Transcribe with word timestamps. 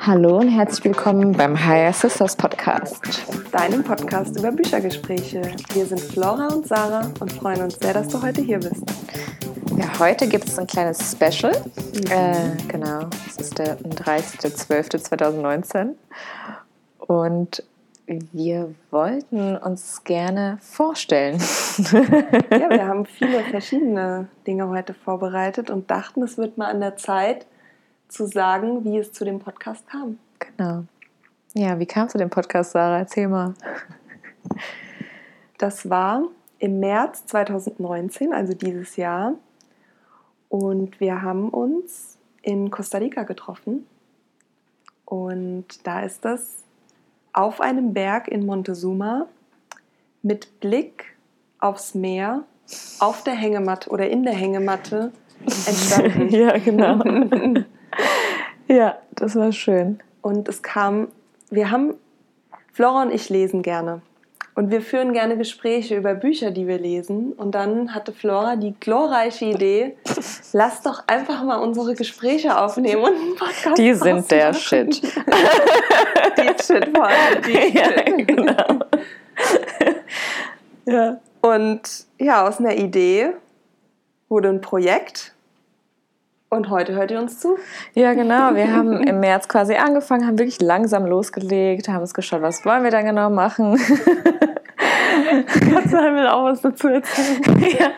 Hallo 0.00 0.38
und 0.38 0.48
herzlich 0.48 0.84
willkommen 0.84 1.32
beim 1.32 1.66
Higher 1.66 1.92
Sisters 1.92 2.36
Podcast. 2.36 3.02
Deinem 3.52 3.84
Podcast 3.84 4.38
über 4.38 4.50
Büchergespräche. 4.50 5.42
Wir 5.74 5.84
sind 5.86 6.00
Flora 6.00 6.48
und 6.48 6.66
Sarah 6.66 7.12
und 7.20 7.30
freuen 7.32 7.60
uns 7.62 7.78
sehr, 7.78 7.92
dass 7.92 8.08
du 8.08 8.22
heute 8.22 8.40
hier 8.40 8.58
bist. 8.58 8.82
Ja, 9.76 9.98
heute 9.98 10.26
gibt 10.28 10.46
es 10.46 10.58
ein 10.58 10.66
kleines 10.66 11.12
Special. 11.12 11.52
Mhm. 11.52 12.10
Äh, 12.10 12.56
genau, 12.68 13.10
es 13.26 13.36
ist 13.36 13.58
der 13.58 13.78
30.12.2019. 13.78 15.90
Und 16.98 17.62
wir 18.32 18.74
wollten 18.90 19.56
uns 19.56 20.02
gerne 20.02 20.58
vorstellen. 20.60 21.38
ja, 22.50 22.70
wir 22.70 22.86
haben 22.86 23.06
viele 23.06 23.44
verschiedene 23.44 24.28
Dinge 24.46 24.68
heute 24.68 24.94
vorbereitet 24.94 25.70
und 25.70 25.90
dachten, 25.90 26.22
es 26.22 26.36
wird 26.36 26.58
mal 26.58 26.66
an 26.66 26.80
der 26.80 26.96
Zeit 26.96 27.46
zu 28.08 28.26
sagen, 28.26 28.84
wie 28.84 28.98
es 28.98 29.12
zu 29.12 29.24
dem 29.24 29.38
Podcast 29.38 29.86
kam. 29.88 30.18
Genau. 30.40 30.84
Ja, 31.54 31.78
wie 31.78 31.86
kam 31.86 32.06
es 32.06 32.12
zu 32.12 32.18
dem 32.18 32.30
Podcast, 32.30 32.72
Sarah? 32.72 32.98
Erzähl 32.98 33.28
mal. 33.28 33.54
Das 35.58 35.88
war 35.88 36.24
im 36.58 36.80
März 36.80 37.26
2019, 37.26 38.32
also 38.32 38.54
dieses 38.54 38.96
Jahr. 38.96 39.34
Und 40.48 40.98
wir 40.98 41.22
haben 41.22 41.48
uns 41.50 42.18
in 42.42 42.70
Costa 42.70 42.98
Rica 42.98 43.22
getroffen. 43.22 43.86
Und 45.04 45.86
da 45.86 46.00
ist 46.00 46.24
das 46.24 46.64
auf 47.32 47.60
einem 47.60 47.92
Berg 47.94 48.28
in 48.28 48.46
Montezuma 48.46 49.26
mit 50.22 50.60
Blick 50.60 51.16
aufs 51.58 51.94
Meer 51.94 52.44
auf 52.98 53.24
der 53.24 53.34
Hängematte 53.34 53.90
oder 53.90 54.08
in 54.08 54.22
der 54.22 54.34
Hängematte 54.34 55.12
entstanden. 55.66 56.28
ja, 56.30 56.56
genau. 56.58 57.02
ja, 58.68 58.98
das 59.12 59.36
war 59.36 59.52
schön. 59.52 60.00
Und 60.22 60.48
es 60.48 60.62
kam, 60.62 61.08
wir 61.50 61.70
haben, 61.70 61.94
Flora 62.72 63.02
und 63.02 63.12
ich 63.12 63.28
lesen 63.28 63.62
gerne. 63.62 64.02
Und 64.60 64.70
wir 64.70 64.82
führen 64.82 65.14
gerne 65.14 65.38
Gespräche 65.38 65.96
über 65.96 66.12
Bücher, 66.12 66.50
die 66.50 66.66
wir 66.66 66.78
lesen. 66.78 67.32
Und 67.32 67.54
dann 67.54 67.94
hatte 67.94 68.12
Flora 68.12 68.56
die 68.56 68.74
glorreiche 68.78 69.46
Idee, 69.46 69.96
lass 70.52 70.82
doch 70.82 71.04
einfach 71.06 71.42
mal 71.44 71.56
unsere 71.62 71.94
Gespräche 71.94 72.58
aufnehmen 72.58 73.02
und 73.02 73.14
einen 73.14 73.36
Podcast 73.36 73.78
Die 73.78 73.94
sind 73.94 74.30
der 74.30 74.52
Shit. 74.52 75.00
die 76.36 76.62
Shit 76.62 76.94
vor 76.94 77.06
allem. 77.06 77.42
Die 77.46 77.52
ja, 77.78 77.84
Shit. 77.84 78.28
genau. 78.28 78.80
ja. 80.84 81.20
Und 81.40 82.04
ja, 82.18 82.46
aus 82.46 82.58
einer 82.58 82.76
Idee 82.76 83.30
wurde 84.28 84.50
ein 84.50 84.60
Projekt. 84.60 85.32
Und 86.52 86.68
heute 86.68 86.94
hört 86.94 87.12
ihr 87.12 87.20
uns 87.20 87.38
zu? 87.38 87.58
Ja, 87.94 88.12
genau. 88.12 88.56
Wir 88.56 88.74
haben 88.74 89.04
im 89.04 89.20
März 89.20 89.46
quasi 89.46 89.74
angefangen, 89.74 90.26
haben 90.26 90.36
wirklich 90.36 90.60
langsam 90.60 91.06
losgelegt, 91.06 91.88
haben 91.88 92.00
uns 92.00 92.12
geschaut, 92.12 92.42
was 92.42 92.64
wollen 92.64 92.82
wir 92.82 92.90
dann 92.90 93.04
genau 93.04 93.30
machen. 93.30 93.78
Kannst 95.60 95.92
du 95.92 95.96
will 95.96 96.26
auch 96.26 96.42
was 96.44 96.60
dazu 96.60 96.88
erzählen? 96.88 97.40
ja. 97.78 97.90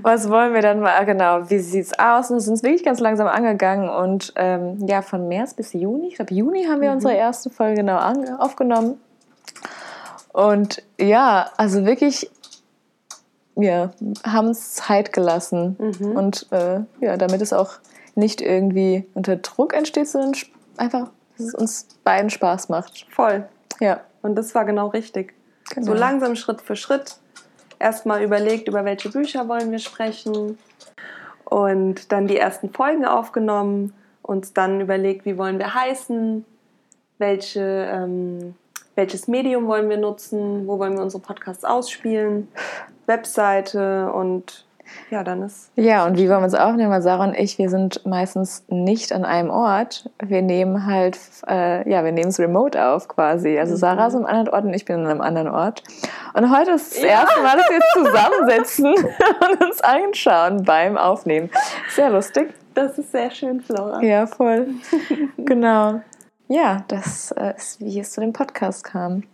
Was 0.00 0.30
wollen 0.30 0.54
wir 0.54 0.62
dann 0.62 0.80
mal? 0.80 1.04
Genau, 1.04 1.50
wie 1.50 1.58
sieht 1.58 1.84
es 1.84 1.98
aus? 1.98 2.30
Und 2.30 2.38
es 2.38 2.48
ist 2.48 2.62
wirklich 2.62 2.82
ganz 2.82 2.98
langsam 2.98 3.26
angegangen. 3.26 3.90
Und 3.90 4.32
ähm, 4.36 4.78
ja, 4.86 5.02
von 5.02 5.28
März 5.28 5.52
bis 5.52 5.74
Juni, 5.74 6.08
ich 6.08 6.14
glaube 6.14 6.32
Juni 6.32 6.64
haben 6.64 6.80
wir 6.80 6.88
mhm. 6.88 6.96
unsere 6.96 7.14
erste 7.14 7.50
Folge 7.50 7.74
genau 7.74 7.98
aufgenommen. 8.38 8.98
Und 10.32 10.82
ja, 10.98 11.50
also 11.58 11.84
wirklich, 11.84 12.30
ja, 13.58 13.90
haben 14.24 14.48
es 14.48 14.74
Zeit 14.74 15.12
gelassen. 15.12 15.76
Mhm. 15.78 16.12
Und 16.12 16.46
äh, 16.50 16.80
ja, 17.00 17.16
damit 17.16 17.42
es 17.42 17.52
auch 17.52 17.72
nicht 18.14 18.40
irgendwie 18.40 19.04
unter 19.14 19.36
Druck 19.36 19.74
entsteht, 19.74 20.08
sondern 20.08 20.32
einfach, 20.76 21.10
dass 21.36 21.46
es 21.48 21.54
uns 21.54 21.88
beiden 22.04 22.30
Spaß 22.30 22.68
macht. 22.68 23.06
Voll. 23.10 23.46
Ja. 23.80 24.00
Und 24.22 24.36
das 24.36 24.54
war 24.54 24.64
genau 24.64 24.88
richtig. 24.88 25.34
Genau. 25.70 25.86
So 25.86 25.94
langsam 25.94 26.36
Schritt 26.36 26.62
für 26.62 26.76
Schritt. 26.76 27.16
Erstmal 27.78 28.22
überlegt, 28.22 28.68
über 28.68 28.84
welche 28.84 29.10
Bücher 29.10 29.48
wollen 29.48 29.70
wir 29.70 29.78
sprechen. 29.78 30.58
Und 31.44 32.12
dann 32.12 32.26
die 32.26 32.38
ersten 32.38 32.72
Folgen 32.72 33.04
aufgenommen. 33.04 33.92
Uns 34.22 34.52
dann 34.52 34.80
überlegt, 34.80 35.24
wie 35.24 35.38
wollen 35.38 35.58
wir 35.58 35.74
heißen, 35.74 36.44
welche, 37.18 37.88
ähm, 37.90 38.54
welches 38.94 39.26
Medium 39.26 39.66
wollen 39.66 39.88
wir 39.88 39.96
nutzen, 39.96 40.66
wo 40.66 40.78
wollen 40.78 40.94
wir 40.94 41.02
unsere 41.02 41.22
Podcasts 41.22 41.64
ausspielen, 41.64 42.48
Webseite 43.08 44.12
und 44.12 44.68
ja, 45.10 45.22
dann 45.22 45.42
ist. 45.42 45.70
Ja, 45.76 46.06
und 46.06 46.18
wie 46.18 46.28
wollen 46.28 46.40
wir 46.40 46.46
es 46.46 46.54
aufnehmen? 46.54 46.90
Weil 46.90 47.02
Sarah 47.02 47.24
und 47.24 47.34
ich, 47.34 47.58
wir 47.58 47.70
sind 47.70 48.04
meistens 48.06 48.64
nicht 48.68 49.12
an 49.12 49.24
einem 49.24 49.50
Ort. 49.50 50.10
Wir 50.22 50.42
nehmen 50.42 50.86
halt, 50.86 51.18
äh, 51.46 51.88
ja, 51.90 52.04
wir 52.04 52.12
nehmen 52.12 52.28
es 52.28 52.38
remote 52.38 52.82
auf 52.82 53.08
quasi. 53.08 53.58
Also 53.58 53.74
mhm. 53.74 53.78
Sarah 53.78 54.06
ist 54.06 54.14
an 54.14 54.24
einem 54.24 54.36
anderen 54.36 54.54
Ort 54.54 54.64
und 54.64 54.74
ich 54.74 54.84
bin 54.84 54.96
an 54.96 55.06
einem 55.06 55.20
anderen 55.20 55.48
Ort. 55.48 55.82
Und 56.34 56.56
heute 56.56 56.72
ist 56.72 56.94
das 56.94 57.02
ja. 57.02 57.08
erste 57.08 57.42
Mal, 57.42 57.56
dass 57.56 57.68
wir 57.70 57.80
zusammensitzen 58.04 58.94
und 58.94 59.64
uns 59.64 59.80
anschauen 59.80 60.64
beim 60.64 60.96
Aufnehmen. 60.96 61.50
Sehr 61.90 62.10
lustig. 62.10 62.54
Das 62.74 62.98
ist 62.98 63.12
sehr 63.12 63.30
schön, 63.30 63.60
Flora. 63.60 64.02
Ja, 64.02 64.26
voll. 64.26 64.68
genau. 65.36 66.00
Ja, 66.48 66.84
das 66.88 67.32
äh, 67.32 67.54
ist, 67.56 67.80
wie 67.80 67.98
es 67.98 68.12
zu 68.12 68.20
dem 68.20 68.32
Podcast 68.32 68.84
kam. 68.84 69.24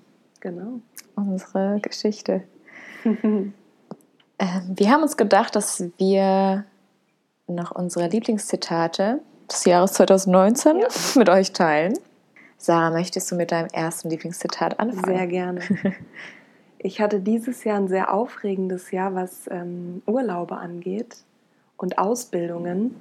Genau. 0.41 0.81
Unsere 1.15 1.79
Geschichte. 1.81 2.45
Ähm, 4.39 4.73
wir 4.77 4.91
haben 4.91 5.03
uns 5.03 5.17
gedacht, 5.17 5.57
dass 5.57 5.85
wir 5.99 6.65
noch 7.47 7.71
unsere 7.73 8.09
Lieblingszitate 8.09 9.21
des 9.51 9.65
Jahres 9.65 9.93
2019 9.95 10.79
ja. 10.79 10.89
mit 11.17 11.29
euch 11.29 11.53
teilen. 11.53 11.95
Sarah, 12.57 12.91
möchtest 12.91 13.31
du 13.31 13.37
mit 13.37 13.53
deinem 13.53 13.69
ersten 13.69 14.09
Lieblingszitat 14.09 14.81
anfangen? 14.81 15.17
Sehr 15.17 15.27
gerne. 15.27 15.61
Ich 16.87 17.01
hatte 17.01 17.19
dieses 17.19 17.65
Jahr 17.65 17.79
ein 17.79 17.89
sehr 17.89 18.13
aufregendes 18.13 18.91
Jahr, 18.91 19.15
was 19.15 19.49
ähm, 19.51 20.03
Urlaube 20.05 20.59
angeht 20.59 21.17
und 21.79 21.97
Ausbildungen. 21.97 22.95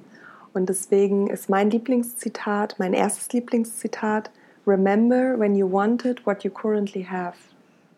Und 0.54 0.70
deswegen 0.70 1.26
ist 1.26 1.50
mein 1.50 1.68
Lieblingszitat, 1.68 2.76
mein 2.78 2.94
erstes 2.94 3.30
Lieblingszitat, 3.34 4.30
Remember 4.66 5.38
when 5.38 5.54
you 5.54 5.70
wanted 5.70 6.24
what 6.24 6.44
you 6.44 6.50
currently 6.50 7.04
have. 7.04 7.36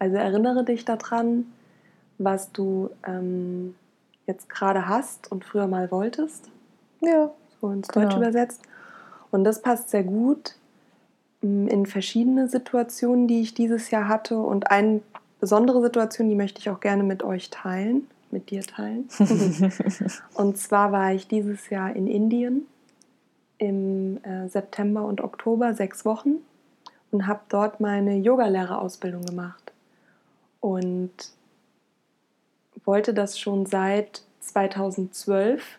Also 0.01 0.17
erinnere 0.17 0.65
dich 0.65 0.85
daran, 0.85 1.47
was 2.19 2.53
du 2.53 2.91
ähm, 3.07 3.75
jetzt 4.27 4.49
gerade 4.49 4.89
hast 4.89 5.31
und 5.31 5.45
früher 5.45 5.67
mal 5.67 5.91
wolltest. 5.91 6.51
Ja. 7.01 7.31
So 7.61 7.71
ins 7.71 7.89
Deutsch 7.89 8.15
genau. 8.15 8.19
übersetzt. 8.19 8.63
Und 9.31 9.45
das 9.45 9.63
passt 9.63 9.91
sehr 9.91 10.05
gut 10.05 10.57
mm, 11.43 11.69
in 11.69 11.87
verschiedene 11.87 12.49
Situationen, 12.49 13.29
die 13.29 13.41
ich 13.41 13.55
dieses 13.55 13.91
Jahr 13.91 14.09
hatte. 14.09 14.39
Und 14.39 14.71
eine 14.71 15.01
besondere 15.41 15.81
Situation, 15.83 16.29
die 16.29 16.35
möchte 16.35 16.61
ich 16.61 16.71
auch 16.71 16.81
gerne 16.81 17.03
mit 17.03 17.23
euch 17.23 17.51
teilen, 17.51 18.09
mit 18.31 18.51
dir 18.51 18.63
teilen. 18.63 19.09
und 20.35 20.59
zwar 20.59 20.93
war 20.93 21.13
ich 21.13 21.29
dieses 21.29 21.71
Jahr 21.71 21.95
in 21.95 22.07
Indien 22.07 22.67
im 23.59 24.23
äh, 24.23 24.49
September 24.49 25.05
und 25.05 25.23
Oktober, 25.23 25.75
sechs 25.75 26.05
Wochen, 26.05 26.37
und 27.11 27.27
habe 27.27 27.41
dort 27.49 27.81
meine 27.81 28.17
Yogalehrerausbildung 28.17 29.25
gemacht. 29.25 29.73
Und 30.61 31.13
wollte 32.87 33.13
das 33.13 33.39
schon 33.39 33.67
seit 33.67 34.23
2012 34.41 35.79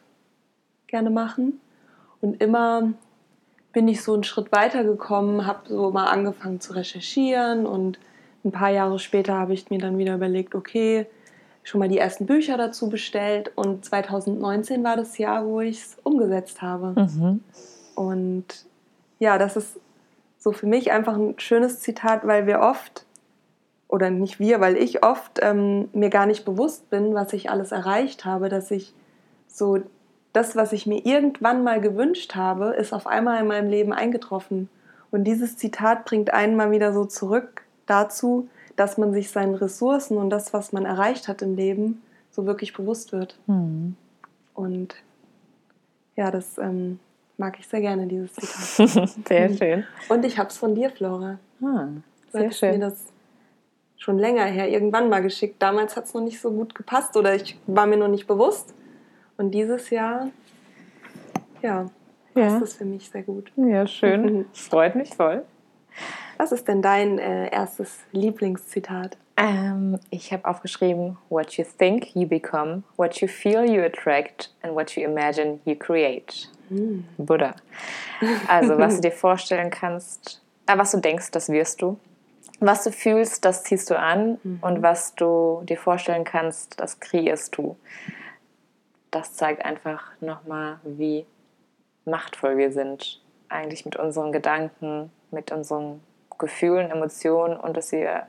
gerne 0.85 1.09
machen 1.09 1.59
und 2.21 2.41
immer 2.41 2.93
bin 3.73 3.87
ich 3.87 4.03
so 4.03 4.13
einen 4.13 4.23
Schritt 4.23 4.51
weiter 4.51 4.83
gekommen, 4.83 5.45
habe 5.45 5.69
so 5.69 5.91
mal 5.91 6.05
angefangen 6.05 6.59
zu 6.59 6.73
recherchieren 6.73 7.65
und 7.65 7.99
ein 8.43 8.51
paar 8.51 8.69
Jahre 8.69 8.99
später 8.99 9.33
habe 9.33 9.53
ich 9.53 9.69
mir 9.69 9.79
dann 9.79 9.97
wieder 9.97 10.15
überlegt, 10.15 10.55
okay, 10.55 11.05
schon 11.63 11.79
mal 11.79 11.89
die 11.89 11.97
ersten 11.97 12.25
Bücher 12.25 12.57
dazu 12.57 12.89
bestellt 12.89 13.51
und 13.55 13.83
2019 13.83 14.83
war 14.83 14.95
das 14.95 15.17
Jahr, 15.17 15.45
wo 15.45 15.59
ich 15.59 15.81
es 15.81 15.97
umgesetzt 16.03 16.61
habe. 16.61 16.99
Mhm. 16.99 17.41
Und 17.95 18.65
ja, 19.19 19.37
das 19.37 19.57
ist 19.57 19.79
so 20.37 20.53
für 20.53 20.65
mich 20.65 20.91
einfach 20.91 21.15
ein 21.15 21.37
schönes 21.39 21.81
Zitat, 21.81 22.25
weil 22.25 22.47
wir 22.47 22.61
oft 22.61 23.05
oder 23.97 24.11
nicht 24.11 24.39
wir, 24.39 24.61
weil 24.61 24.77
ich 24.77 25.03
oft 25.03 25.39
ähm, 25.41 25.89
mir 25.91 26.11
gar 26.11 26.27
nicht 26.27 26.45
bewusst 26.45 26.87
bin, 26.91 27.15
was 27.15 27.33
ich 27.33 27.49
alles 27.49 27.71
erreicht 27.71 28.25
habe, 28.25 28.47
dass 28.47 28.69
ich 28.69 28.93
so 29.47 29.79
das, 30.33 30.55
was 30.55 30.71
ich 30.71 30.85
mir 30.85 31.03
irgendwann 31.03 31.63
mal 31.63 31.81
gewünscht 31.81 32.35
habe, 32.35 32.75
ist 32.75 32.93
auf 32.93 33.07
einmal 33.07 33.41
in 33.41 33.47
meinem 33.47 33.71
Leben 33.71 33.93
eingetroffen. 33.93 34.69
Und 35.09 35.23
dieses 35.23 35.57
Zitat 35.57 36.05
bringt 36.05 36.31
einen 36.31 36.55
mal 36.55 36.69
wieder 36.69 36.93
so 36.93 37.05
zurück 37.05 37.63
dazu, 37.87 38.47
dass 38.75 38.99
man 38.99 39.13
sich 39.13 39.31
seinen 39.31 39.55
Ressourcen 39.55 40.17
und 40.17 40.29
das, 40.29 40.53
was 40.53 40.73
man 40.73 40.85
erreicht 40.85 41.27
hat 41.27 41.41
im 41.41 41.55
Leben, 41.55 42.03
so 42.29 42.45
wirklich 42.45 42.73
bewusst 42.73 43.13
wird. 43.13 43.39
Mhm. 43.47 43.95
Und 44.53 44.93
ja, 46.15 46.29
das 46.29 46.59
ähm, 46.59 46.99
mag 47.37 47.57
ich 47.59 47.67
sehr 47.67 47.81
gerne, 47.81 48.05
dieses 48.05 48.31
Zitat. 48.33 49.09
sehr 49.27 49.49
schön. 49.55 49.85
Und 50.07 50.23
ich 50.23 50.37
habe 50.37 50.49
es 50.49 50.57
von 50.57 50.75
dir, 50.75 50.91
Flora. 50.91 51.39
Ah, 51.63 51.87
sehr 52.31 52.51
schön. 52.51 52.73
Mir 52.73 52.89
das 52.91 53.05
schon 53.97 54.17
länger 54.19 54.45
her 54.45 54.69
irgendwann 54.69 55.09
mal 55.09 55.21
geschickt. 55.21 55.55
Damals 55.61 55.95
hat 55.95 56.05
es 56.05 56.13
noch 56.13 56.21
nicht 56.21 56.39
so 56.39 56.51
gut 56.51 56.75
gepasst 56.75 57.15
oder 57.17 57.35
ich 57.35 57.57
war 57.67 57.85
mir 57.87 57.97
noch 57.97 58.07
nicht 58.07 58.27
bewusst. 58.27 58.73
Und 59.37 59.51
dieses 59.51 59.89
Jahr 59.89 60.29
Ja, 61.61 61.89
Ja. 62.35 62.53
das 62.59 62.61
ist 62.61 62.77
für 62.77 62.85
mich 62.85 63.09
sehr 63.09 63.23
gut. 63.23 63.51
Ja, 63.55 63.87
schön. 63.87 64.45
Das 64.53 64.61
freut 64.67 64.95
mich 64.95 65.13
voll. 65.15 65.43
Was 66.37 66.51
ist 66.51 66.67
denn 66.67 66.83
dein 66.83 67.17
äh, 67.17 67.49
erstes 67.51 67.99
Lieblingszitat? 68.11 69.17
Ähm, 69.37 69.99
ich 70.11 70.31
habe 70.31 70.45
aufgeschrieben, 70.45 71.17
what 71.29 71.53
you 71.53 71.65
think, 71.79 72.15
you 72.15 72.27
become, 72.27 72.83
what 72.95 73.15
you 73.21 73.27
feel, 73.27 73.63
you 73.65 73.81
attract, 73.83 74.53
and 74.61 74.75
what 74.75 74.91
you 74.95 75.03
imagine, 75.03 75.59
you 75.65 75.75
create. 75.75 76.47
Buddha. 77.17 77.55
Also, 78.47 78.77
was 78.77 78.95
du 78.95 79.01
dir 79.01 79.11
vorstellen 79.11 79.69
kannst, 79.71 80.41
äh, 80.67 80.77
was 80.77 80.91
du 80.91 80.99
denkst, 80.99 81.31
das 81.31 81.49
wirst 81.49 81.81
du. 81.81 81.97
Was 82.59 82.83
du 82.83 82.91
fühlst, 82.91 83.45
das 83.45 83.63
ziehst 83.63 83.89
du 83.89 83.99
an. 83.99 84.39
Und 84.61 84.81
was 84.81 85.15
du 85.15 85.61
dir 85.65 85.77
vorstellen 85.77 86.23
kannst, 86.23 86.79
das 86.79 86.99
kreierst 86.99 87.55
du. 87.57 87.77
Das 89.11 89.33
zeigt 89.33 89.63
einfach 89.63 90.11
nochmal, 90.21 90.79
wie 90.83 91.25
machtvoll 92.05 92.57
wir 92.57 92.71
sind. 92.71 93.21
Eigentlich 93.49 93.85
mit 93.85 93.95
unseren 93.95 94.31
Gedanken, 94.31 95.11
mit 95.31 95.51
unseren 95.51 96.01
Gefühlen, 96.37 96.91
Emotionen 96.91 97.57
und 97.57 97.77
dass 97.77 97.91
wir 97.91 98.23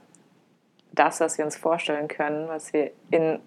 das, 0.92 1.20
was 1.20 1.38
wir 1.38 1.44
uns 1.44 1.56
vorstellen 1.56 2.08
können, 2.08 2.48
was 2.48 2.72
wir 2.72 2.90
in, 3.10 3.40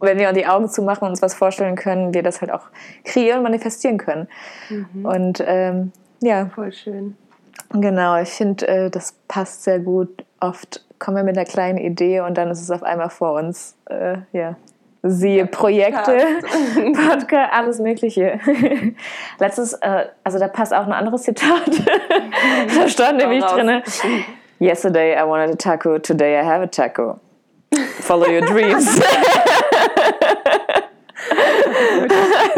wenn 0.00 0.18
wir 0.18 0.32
die 0.32 0.46
Augen 0.46 0.68
zumachen 0.68 1.04
und 1.04 1.10
uns 1.10 1.22
was 1.22 1.34
vorstellen 1.34 1.76
können, 1.76 2.14
wir 2.14 2.22
das 2.22 2.40
halt 2.40 2.50
auch 2.50 2.66
kreieren, 3.04 3.42
manifestieren 3.42 3.98
können. 3.98 4.28
Und 5.02 5.42
ähm, 5.46 5.92
ja, 6.20 6.46
Voll 6.46 6.72
schön. 6.72 7.16
Genau, 7.70 8.20
ich 8.20 8.30
finde, 8.30 8.66
äh, 8.68 8.90
das 8.90 9.14
passt 9.28 9.64
sehr 9.64 9.78
gut. 9.80 10.24
Oft 10.40 10.84
kommen 10.98 11.16
wir 11.16 11.24
mit 11.24 11.36
einer 11.36 11.46
kleinen 11.46 11.78
Idee 11.78 12.20
und 12.20 12.36
dann 12.36 12.50
ist 12.50 12.60
es 12.60 12.70
auf 12.70 12.82
einmal 12.82 13.10
vor 13.10 13.32
uns. 13.32 13.76
Äh, 13.88 14.18
ja. 14.32 14.56
Siehe 15.02 15.46
Projekte, 15.46 16.18
Podcast, 17.08 17.52
alles 17.52 17.78
Mögliche. 17.78 18.38
Letztes, 19.38 19.72
äh, 19.74 20.06
also 20.24 20.38
da 20.38 20.48
passt 20.48 20.74
auch 20.74 20.86
ein 20.86 20.92
anderes 20.92 21.22
Zitat. 21.22 21.70
da 22.76 22.88
stand 22.88 23.18
nämlich 23.18 23.44
drin: 23.44 23.82
Yesterday 24.58 25.14
I 25.14 25.26
wanted 25.26 25.50
a 25.52 25.56
taco, 25.56 25.98
today 25.98 26.38
I 26.38 26.44
have 26.44 26.62
a 26.62 26.66
taco. 26.66 27.18
Follow 28.00 28.26
your 28.26 28.42
dreams. 28.42 29.00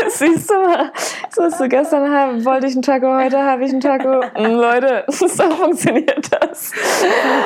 Siehst 0.09 0.51
du 0.51 0.55
mal, 0.55 0.91
so 1.35 1.43
hast 1.45 1.61
du 1.61 1.69
gestern 1.69 2.11
haben, 2.11 2.45
wollte 2.45 2.67
ich 2.67 2.75
einen 2.75 2.83
Taco, 2.83 3.07
heute 3.07 3.43
habe 3.43 3.65
ich 3.65 3.71
einen 3.71 3.81
Taco. 3.81 4.21
Mm, 4.39 4.55
Leute, 4.55 5.05
so 5.09 5.27
funktioniert 5.29 6.29
das. 6.31 6.73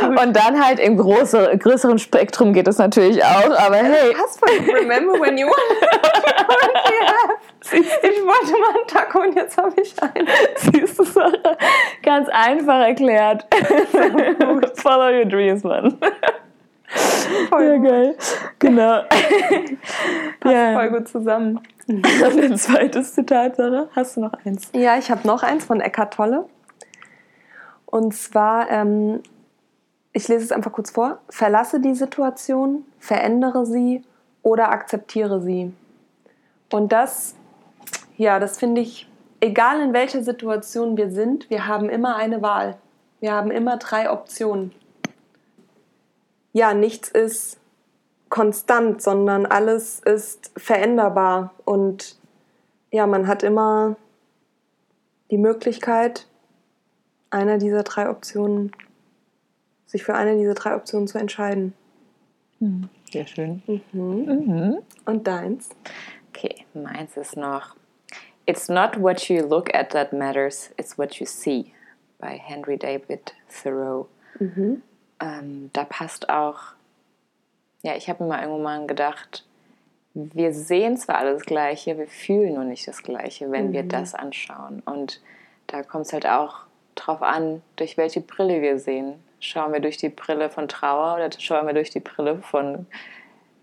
Und 0.09 0.35
dann 0.35 0.65
halt 0.65 0.81
im 0.81 0.97
größer, 0.97 1.57
größeren 1.57 1.99
Spektrum 1.99 2.53
geht 2.53 2.67
es 2.67 2.79
natürlich 2.79 3.25
auch, 3.25 3.51
aber 3.51 3.77
hey, 3.77 4.15
Hast 4.15 4.41
voll 4.41 4.75
remember 4.75 5.13
when 5.21 5.39
you 5.39 5.47
wanted 5.47 5.89
Ich 7.73 8.25
wollte 8.25 8.53
mal 8.53 8.77
einen 8.77 8.87
Taco 8.89 9.21
und 9.21 9.35
jetzt 9.35 9.57
habe 9.57 9.75
ich 9.81 9.95
einen. 10.03 10.29
siehst 10.57 10.99
du, 10.99 11.05
Sarah, 11.05 11.57
ganz 12.03 12.29
einfach 12.29 12.81
erklärt. 12.87 13.47
Follow 14.75 15.17
your 15.17 15.25
dreams, 15.27 15.63
Mann. 15.63 15.99
Ja, 17.51 17.79
geil. 17.79 18.17
Genau. 18.59 19.03
ja. 20.45 20.75
Voll 20.75 20.91
gut 20.91 21.09
zusammen. 21.09 21.61
Und 21.89 22.05
ein 22.05 22.57
zweites 22.57 23.15
Zitat, 23.15 23.57
Sarah. 23.57 23.89
Hast 23.95 24.17
du 24.17 24.23
noch 24.23 24.33
eins? 24.45 24.71
Ja, 24.75 24.99
ich 24.99 25.11
habe 25.11 25.27
noch 25.27 25.43
eins 25.43 25.65
von 25.65 25.81
Eckhart 25.81 26.15
Tolle. 26.15 26.47
Und 27.87 28.15
zwar, 28.15 28.71
ähm, 28.71 29.23
ich 30.13 30.27
lese 30.29 30.45
es 30.45 30.53
einfach 30.53 30.73
kurz 30.73 30.91
vor. 30.91 31.19
Verlasse 31.29 31.81
die 31.81 31.95
Situation, 31.95 32.85
verändere 32.99 33.65
sie 33.67 34.03
oder 34.43 34.71
akzeptiere 34.71 35.41
sie. 35.41 35.73
Und 36.73 36.93
das, 36.93 37.37
ja, 38.17 38.41
das 38.41 38.59
finde 38.59 38.81
ich, 38.81 39.09
egal 39.41 39.81
in 39.81 39.93
welcher 39.93 40.23
Situation 40.23 40.97
wir 40.97 41.11
sind, 41.11 41.49
wir 41.51 41.67
haben 41.69 41.89
immer 41.89 42.17
eine 42.17 42.43
Wahl. 42.43 42.77
Wir 43.21 43.33
haben 43.33 43.51
immer 43.51 43.77
drei 43.77 44.11
Optionen. 44.11 44.73
Ja, 46.57 46.73
nichts 46.73 47.11
ist 47.11 47.61
konstant, 48.31 49.03
sondern 49.03 49.45
alles 49.45 50.01
ist 50.01 50.53
veränderbar. 50.57 51.53
Und 51.67 52.17
ja, 52.91 53.07
man 53.07 53.27
hat 53.27 53.43
immer 53.43 53.97
die 55.31 55.37
Möglichkeit, 55.37 56.27
einer 57.29 57.59
dieser 57.59 57.83
drei 57.83 58.09
Optionen, 58.09 58.73
sich 59.85 60.03
für 60.03 60.15
eine 60.15 60.39
dieser 60.39 60.55
drei 60.55 60.75
Optionen 60.75 61.07
zu 61.07 61.19
entscheiden. 61.19 61.75
Sehr 63.13 63.27
schön. 63.27 63.61
Und 65.05 65.27
deins? 65.27 65.69
Okay, 66.31 66.65
meins 66.73 67.19
ist 67.19 67.37
noch 67.37 67.77
It's 68.47 68.71
not 68.71 68.99
what 68.99 69.29
you 69.29 69.47
look 69.47 69.75
at 69.75 69.91
that 69.91 70.15
matters, 70.15 70.71
it's 70.79 70.97
what 70.97 71.17
you 71.17 71.27
see 71.27 71.75
bei 72.19 72.39
Henry 72.39 72.79
David 72.79 73.35
Thoreau. 73.63 74.09
Ähm, 75.21 75.71
da 75.73 75.85
passt 75.85 76.29
auch, 76.29 76.59
ja, 77.83 77.95
ich 77.97 78.09
habe 78.09 78.25
mir 78.25 78.31
mal 78.31 78.43
irgendwann 78.43 78.87
gedacht, 78.87 79.45
wir 80.15 80.53
sehen 80.53 80.97
zwar 80.97 81.19
alles 81.19 81.45
Gleiche, 81.45 81.99
wir 81.99 82.07
fühlen 82.07 82.55
nur 82.55 82.65
nicht 82.65 82.89
das 82.89 83.03
Gleiche, 83.03 83.51
wenn 83.51 83.73
wir 83.73 83.83
das 83.83 84.15
anschauen. 84.15 84.83
Und 84.87 85.21
da 85.67 85.83
kommt 85.83 86.07
es 86.07 86.13
halt 86.13 86.27
auch 86.27 86.61
drauf 86.95 87.23
an, 87.23 87.63
durch 87.77 87.97
welche 87.99 88.23
Brille 88.23 88.63
wir 88.63 88.79
sehen. 88.79 89.23
Schauen 89.41 89.73
wir 89.75 89.81
durch 89.81 89.99
die 89.99 90.09
Brille 90.09 90.49
von 90.49 90.69
Trauer 90.69 91.17
oder 91.17 91.29
schauen 91.39 91.67
wir 91.67 91.75
durch 91.75 91.91
die 91.91 92.01
Brille 92.01 92.39
von 92.39 92.87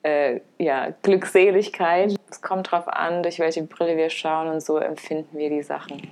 äh, 0.04 0.42
ja, 0.60 0.94
Glückseligkeit. 1.02 2.16
Es 2.30 2.42
kommt 2.42 2.72
drauf 2.72 2.88
an, 2.88 3.24
durch 3.24 3.40
welche 3.40 3.64
Brille 3.64 3.98
wir 3.98 4.12
schauen 4.12 4.48
und 4.48 4.62
so 4.62 4.78
empfinden 4.78 5.38
wir 5.38 5.50
die 5.50 5.64
Sachen. 5.64 6.08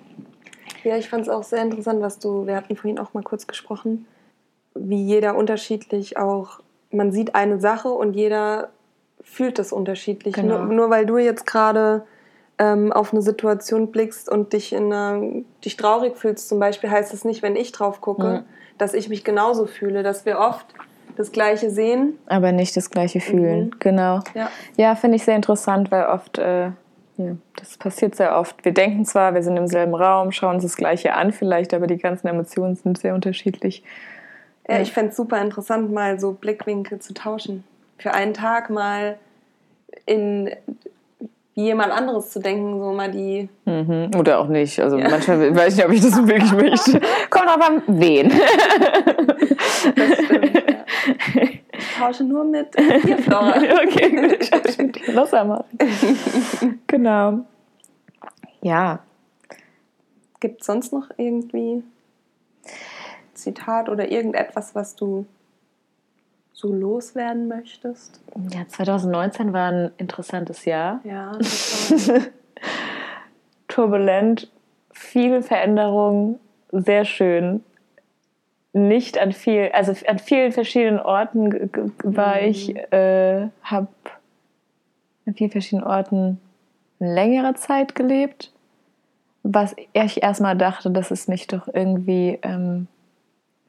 Ja, 0.84 0.98
ich 0.98 1.10
fand 1.10 1.24
es 1.24 1.30
auch 1.30 1.44
sehr 1.44 1.62
interessant, 1.62 2.02
was 2.02 2.18
du, 2.18 2.48
wir 2.48 2.56
hatten 2.56 2.76
vorhin 2.76 2.98
auch 2.98 3.14
mal 3.14 3.22
kurz 3.22 3.46
gesprochen, 3.46 4.08
wie 4.76 5.04
jeder 5.04 5.36
unterschiedlich 5.36 6.18
auch, 6.18 6.60
man 6.92 7.12
sieht 7.12 7.36
eine 7.36 7.60
Sache 7.60 7.90
und 7.90 8.14
jeder 8.14 8.70
fühlt 9.22 9.60
das 9.60 9.72
unterschiedlich. 9.72 10.34
Genau. 10.34 10.60
Nur, 10.64 10.74
nur 10.74 10.90
weil 10.90 11.06
du 11.06 11.18
jetzt 11.18 11.46
gerade 11.46 12.04
ähm, 12.58 12.92
auf 12.92 13.14
eine 13.14 13.22
Situation 13.22 13.92
blickst 13.92 14.30
und 14.30 14.54
dich, 14.54 14.74
in 14.74 14.92
einer, 14.92 15.22
dich 15.64 15.78
traurig 15.78 16.18
fühlst 16.18 16.50
zum 16.50 16.60
Beispiel, 16.60 16.90
heißt 16.90 17.14
es 17.14 17.26
nicht, 17.26 17.42
wenn 17.42 17.56
ich 17.56 17.72
drauf 17.72 18.02
gucke, 18.02 18.28
Mhm. 18.28 18.44
dass 18.78 18.94
ich 18.94 19.10
mich 19.10 19.24
genauso 19.24 19.66
fühle, 19.66 20.04
dass 20.04 20.26
wir 20.26 20.40
oft 20.40 20.66
das 21.18 21.32
Gleiche 21.32 21.70
sehen. 21.70 22.18
Aber 22.28 22.52
nicht 22.52 22.76
das 22.78 22.90
gleiche 22.90 23.20
fühlen, 23.20 23.76
genau. 23.80 24.22
Ja. 24.34 24.50
Ja, 24.78 24.96
finde 24.96 25.18
ich 25.18 25.24
sehr 25.24 25.36
interessant, 25.36 25.92
weil 25.92 26.06
oft, 26.06 26.38
äh, 26.38 26.72
ja, 27.18 27.36
das 27.58 27.78
passiert 27.78 28.16
sehr 28.16 28.38
oft. 28.38 28.64
Wir 28.64 28.74
denken 28.74 29.06
zwar, 29.06 29.34
wir 29.34 29.44
sind 29.44 29.58
im 29.58 29.68
selben 29.68 29.94
Raum, 29.94 30.32
schauen 30.32 30.56
uns 30.56 30.64
das 30.64 30.78
Gleiche 30.78 31.14
an 31.14 31.32
vielleicht, 31.32 31.74
aber 31.74 31.86
die 31.86 31.98
ganzen 31.98 32.28
Emotionen 32.28 32.76
sind 32.76 32.98
sehr 32.98 33.14
unterschiedlich. 33.14 33.84
Ja, 34.68 34.80
ich 34.82 34.92
fände 34.92 35.12
es 35.12 35.18
super 35.18 35.42
interessant, 35.42 35.92
mal 35.92 36.20
so 36.20 36.34
Blickwinkel 36.34 37.00
zu 37.00 37.14
tauschen. 37.14 37.64
Für 37.98 38.14
einen 38.14 38.34
Tag 38.34 38.70
mal 38.70 39.18
in 40.06 40.52
wie 41.54 41.66
jemand 41.66 41.92
anderes 41.92 42.30
zu 42.30 42.40
denken, 42.40 42.80
so 42.80 42.94
mal 42.94 43.12
die. 43.12 43.50
Mhm. 43.66 44.12
Oder 44.18 44.40
auch 44.40 44.48
nicht. 44.48 44.80
Also 44.80 44.98
manchmal 44.98 45.54
weiß 45.54 45.74
ich 45.74 45.78
nicht, 45.78 45.86
ob 45.86 45.92
ich 45.92 46.02
das 46.02 46.26
wirklich 46.26 46.54
möchte. 46.54 47.02
Kommt 47.30 47.46
drauf 47.46 47.62
an, 47.62 47.84
wen. 47.88 48.30
Das 49.96 50.26
stimmt, 50.26 50.56
ja. 50.56 51.42
Ich 51.78 51.98
tausche 51.98 52.24
nur 52.24 52.46
mit 52.46 52.74
dir, 52.78 53.18
Flora. 53.18 53.56
okay, 53.86 54.10
gut. 54.10 55.16
Wasser 55.16 55.44
machen. 55.44 55.66
genau. 56.88 57.40
Ja, 58.62 59.00
Gibt 60.42 60.62
es 60.62 60.68
sonst 60.68 60.92
noch 60.92 61.08
irgendwie 61.18 61.84
Zitat 63.42 63.90
oder 63.90 64.12
irgendetwas, 64.12 64.76
was 64.76 64.96
du 64.96 65.26
so 66.54 66.74
loswerden 66.74 67.48
möchtest? 67.48 68.22
ja, 68.52 68.68
2019 68.68 69.54
war 69.54 69.72
ein 69.72 69.92
interessantes 69.98 70.66
Jahr. 70.66 71.00
Ja, 71.04 71.38
turbulent, 73.68 74.52
viel 74.92 75.42
Veränderung, 75.42 76.40
sehr 76.72 77.06
schön. 77.06 77.64
Nicht 78.74 79.18
an 79.18 79.34
viel, 79.34 79.72
also 79.74 79.94
an 80.08 80.20
vielen 80.20 80.52
verschiedenen 80.52 81.00
Orten 81.00 81.70
war 82.04 82.42
ich, 82.42 82.76
äh, 82.94 83.50
habe 83.64 83.88
an 85.26 85.34
vielen 85.36 85.52
verschiedenen 85.52 85.86
Orten 85.86 86.40
längere 87.00 87.56
Zeit 87.56 87.96
gelebt, 87.96 88.52
was 89.44 89.76
ich 89.94 90.22
erstmal 90.22 90.56
dachte, 90.56 90.92
dass 90.92 91.12
es 91.12 91.28
mich 91.28 91.48
doch 91.48 91.68
irgendwie, 91.68 92.40
ähm, 92.44 92.88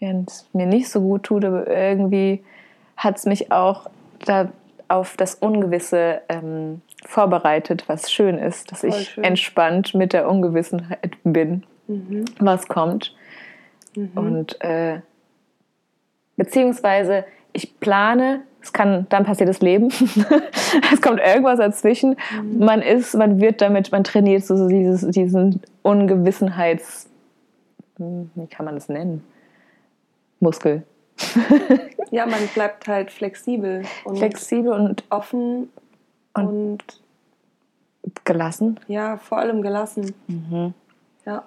wenn 0.02 0.24
es 0.26 0.46
mir 0.52 0.66
nicht 0.66 0.90
so 0.90 1.00
gut 1.00 1.22
tut, 1.22 1.44
aber 1.44 1.66
irgendwie 1.68 2.42
hat 2.96 3.16
es 3.16 3.24
mich 3.24 3.52
auch 3.52 3.88
da 4.26 4.48
auf 4.88 5.16
das 5.16 5.36
Ungewisse 5.36 6.20
ähm, 6.28 6.82
vorbereitet, 7.06 7.84
was 7.86 8.12
schön 8.12 8.36
ist, 8.36 8.70
dass 8.70 8.80
Voll 8.80 8.90
ich 8.90 9.10
schön. 9.10 9.24
entspannt 9.24 9.94
mit 9.94 10.12
der 10.12 10.28
Ungewissenheit 10.28 11.16
bin, 11.24 11.62
Mhm. 11.88 12.24
was 12.38 12.68
kommt. 12.68 13.14
Und 14.14 14.58
äh, 14.62 15.00
beziehungsweise 16.36 17.24
ich 17.52 17.78
plane 17.80 18.40
es 18.62 18.72
kann, 18.72 19.06
dann 19.08 19.24
passiert 19.24 19.48
das 19.48 19.60
Leben. 19.60 19.88
es 20.92 21.02
kommt 21.02 21.20
irgendwas 21.20 21.58
dazwischen. 21.58 22.16
Mhm. 22.42 22.64
Man 22.64 22.80
ist, 22.80 23.14
man 23.14 23.40
wird 23.40 23.60
damit, 23.60 23.90
man 23.90 24.04
trainiert 24.04 24.44
so 24.44 24.68
dieses, 24.68 25.06
diesen 25.10 25.60
Ungewissenheits, 25.82 27.08
hm, 27.98 28.30
wie 28.36 28.46
kann 28.46 28.64
man 28.64 28.76
das 28.76 28.88
nennen? 28.88 29.24
Muskel. 30.42 30.84
ja, 32.10 32.26
man 32.26 32.46
bleibt 32.54 32.88
halt 32.88 33.10
flexibel 33.10 33.82
und 34.04 34.18
flexibel 34.18 34.72
und 34.72 35.04
offen 35.10 35.70
und, 36.34 36.78
und 38.02 38.24
gelassen. 38.24 38.80
Ja, 38.88 39.16
vor 39.18 39.38
allem 39.38 39.62
gelassen. 39.62 40.14
Mhm. 40.26 40.74
Ja. 41.24 41.44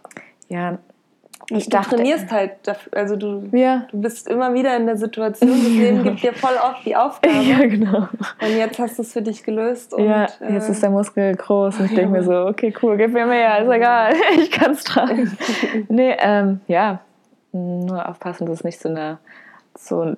Ja, 0.48 0.78
ich 1.50 1.66
du 1.66 1.70
dachte, 1.72 1.96
trainierst 1.96 2.32
halt, 2.32 2.54
dafür, 2.64 2.94
also 2.96 3.16
du, 3.16 3.50
ja. 3.52 3.86
du 3.92 4.02
bist 4.02 4.28
immer 4.28 4.54
wieder 4.54 4.76
in 4.78 4.88
der 4.88 4.98
Situation, 4.98 5.52
das 5.52 5.68
Leben 5.68 6.04
gibt 6.04 6.24
dir 6.24 6.34
voll 6.34 6.56
oft 6.56 6.86
die 6.86 6.96
Aufgabe. 6.96 7.36
Ja, 7.46 7.60
genau. 7.60 8.08
Und 8.42 8.58
jetzt 8.58 8.80
hast 8.80 8.98
du 8.98 9.04
es 9.04 9.14
für 9.14 9.22
dich 9.22 9.44
gelöst. 9.44 9.94
Und, 9.94 10.06
ja, 10.06 10.22
jetzt 10.50 10.70
äh, 10.70 10.72
ist 10.72 10.82
der 10.82 10.90
Muskel 10.90 11.36
groß 11.36 11.80
und 11.80 11.86
ich 11.86 11.92
ja. 11.92 11.98
denke 11.98 12.14
mir 12.14 12.24
so, 12.24 12.48
okay, 12.48 12.74
cool, 12.82 12.98
gib 12.98 13.14
mir 13.14 13.26
mehr, 13.26 13.62
ist 13.62 13.72
egal, 13.72 14.14
ich 14.38 14.50
kann 14.50 14.72
es 14.72 14.84
tragen. 14.84 15.38
nee, 15.90 16.16
ähm, 16.20 16.62
ja, 16.68 17.02
nur 17.56 18.08
aufpassen, 18.08 18.46
dass 18.46 18.60
es 18.60 18.64
nicht 18.64 18.80
so 18.80 18.90
eine, 18.90 19.18
so 19.78 20.16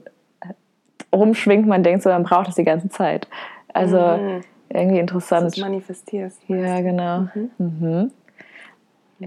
rumschwingt, 1.13 1.67
man 1.67 1.84
denkt 1.84 2.03
so, 2.03 2.10
man 2.10 2.24
braucht 2.24 2.50
es 2.50 2.56
die 2.56 2.63
ganze 2.63 2.89
Zeit. 2.89 3.27
Also 3.74 4.00
mhm. 4.00 4.41
irgendwie 4.70 5.00
interessant. 5.00 5.48
Dass 5.48 5.53
du 5.53 5.62
manifestierst. 5.62 6.41
Ja, 6.48 6.82
genau. 6.82 7.27
Mhm. 7.34 7.51
Mhm. 7.58 8.12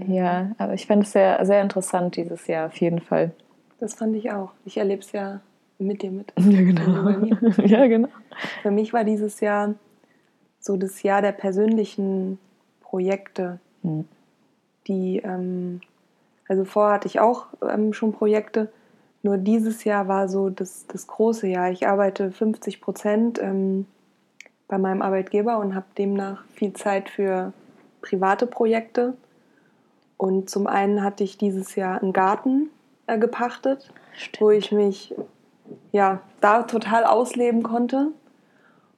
Ja, 0.07 0.51
aber 0.57 0.73
ich 0.73 0.87
fand 0.87 1.03
es 1.03 1.11
sehr, 1.11 1.43
sehr 1.45 1.61
interessant 1.61 2.15
dieses 2.15 2.47
Jahr 2.47 2.67
auf 2.67 2.77
jeden 2.77 3.01
Fall. 3.01 3.31
Das 3.79 3.95
fand 3.95 4.15
ich 4.15 4.31
auch. 4.31 4.51
Ich 4.65 4.77
erlebe 4.77 5.01
es 5.01 5.11
ja 5.11 5.41
mit 5.79 6.01
dir 6.01 6.11
mit. 6.11 6.31
Ja, 6.37 6.61
genau. 6.61 7.09
ja, 7.65 7.87
genau. 7.87 8.09
Für 8.61 8.71
mich 8.71 8.93
war 8.93 9.03
dieses 9.03 9.39
Jahr 9.39 9.73
so 10.59 10.77
das 10.77 11.01
Jahr 11.03 11.21
der 11.21 11.31
persönlichen 11.31 12.37
Projekte, 12.81 13.59
mhm. 13.81 14.05
die, 14.87 15.17
ähm, 15.17 15.81
also 16.51 16.65
vorher 16.65 16.95
hatte 16.95 17.07
ich 17.07 17.21
auch 17.21 17.45
ähm, 17.65 17.93
schon 17.93 18.11
Projekte, 18.11 18.73
nur 19.23 19.37
dieses 19.37 19.85
Jahr 19.85 20.09
war 20.09 20.27
so 20.27 20.49
das, 20.49 20.85
das 20.85 21.07
große 21.07 21.47
Jahr. 21.47 21.71
Ich 21.71 21.87
arbeite 21.87 22.29
50 22.29 22.81
Prozent 22.81 23.39
ähm, 23.39 23.85
bei 24.67 24.77
meinem 24.77 25.01
Arbeitgeber 25.01 25.59
und 25.59 25.75
habe 25.75 25.85
demnach 25.97 26.43
viel 26.53 26.73
Zeit 26.73 27.09
für 27.09 27.53
private 28.01 28.47
Projekte 28.47 29.13
und 30.17 30.49
zum 30.49 30.67
einen 30.67 31.01
hatte 31.01 31.23
ich 31.23 31.37
dieses 31.37 31.75
Jahr 31.75 32.01
einen 32.01 32.11
Garten 32.11 32.69
äh, 33.07 33.17
gepachtet, 33.17 33.89
Stimmt. 34.11 34.41
wo 34.41 34.51
ich 34.51 34.73
mich 34.73 35.15
ja, 35.93 36.19
da 36.41 36.63
total 36.63 37.05
ausleben 37.05 37.63
konnte. 37.63 38.07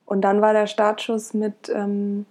Und 0.07 0.21
dann 0.21 0.41
war 0.41 0.53
der 0.53 0.65
Startschuss 0.65 1.35
mit 1.35 1.69
ähm, 1.69 2.25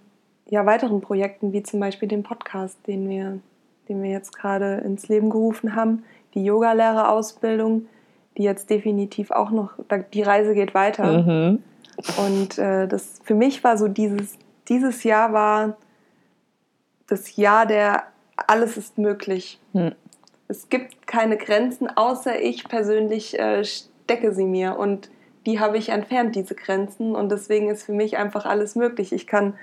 ja, 0.49 0.65
weiteren 0.65 0.99
Projekten, 0.99 1.53
wie 1.53 1.63
zum 1.63 1.79
Beispiel 1.79 2.09
dem 2.09 2.23
Podcast, 2.23 2.77
den 2.87 3.07
wir, 3.07 3.39
den 3.89 4.01
wir 4.01 4.09
jetzt 4.09 4.35
gerade 4.35 4.77
ins 4.77 5.07
Leben 5.07 5.29
gerufen 5.29 5.75
haben, 5.75 6.03
die 6.33 6.43
Yogalehrerausbildung, 6.43 7.87
die 8.37 8.43
jetzt 8.43 8.69
definitiv 8.69 9.31
auch 9.31 9.51
noch, 9.51 9.73
die 10.13 10.21
Reise 10.21 10.53
geht 10.53 10.73
weiter. 10.73 11.21
Mhm. 11.21 11.63
Und 12.17 12.57
äh, 12.57 12.87
das 12.87 13.19
für 13.23 13.35
mich 13.35 13.63
war 13.63 13.77
so 13.77 13.87
dieses, 13.87 14.37
dieses 14.67 15.03
Jahr 15.03 15.33
war 15.33 15.77
das 17.07 17.35
Jahr 17.35 17.65
der 17.65 18.03
alles 18.47 18.77
ist 18.77 18.97
möglich. 18.97 19.59
Hm. 19.73 19.93
Es 20.47 20.69
gibt 20.69 21.07
keine 21.07 21.37
Grenzen, 21.37 21.87
außer 21.87 22.41
ich 22.41 22.67
persönlich 22.67 23.37
äh, 23.39 23.63
stecke 23.63 24.33
sie 24.33 24.45
mir. 24.45 24.77
Und 24.77 25.09
die 25.45 25.59
habe 25.59 25.77
ich 25.77 25.89
entfernt, 25.89 26.35
diese 26.35 26.55
Grenzen. 26.55 27.15
Und 27.15 27.31
deswegen 27.31 27.69
ist 27.69 27.83
für 27.83 27.93
mich 27.93 28.17
einfach 28.17 28.45
alles 28.45 28.75
möglich. 28.75 29.13
Ich 29.13 29.27
kann 29.27 29.53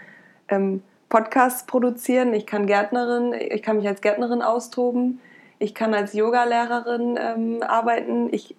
ähm, 0.48 0.82
Podcasts 1.10 1.66
produzieren, 1.66 2.32
ich 2.32 2.46
kann 2.46 2.66
Gärtnerin, 2.66 3.34
ich 3.34 3.62
kann 3.62 3.76
mich 3.76 3.86
als 3.86 4.00
Gärtnerin 4.00 4.40
austoben, 4.40 5.20
ich 5.58 5.74
kann 5.74 5.92
als 5.92 6.14
Yogalehrerin 6.14 7.18
ähm, 7.20 7.62
arbeiten, 7.62 8.32
ich, 8.32 8.56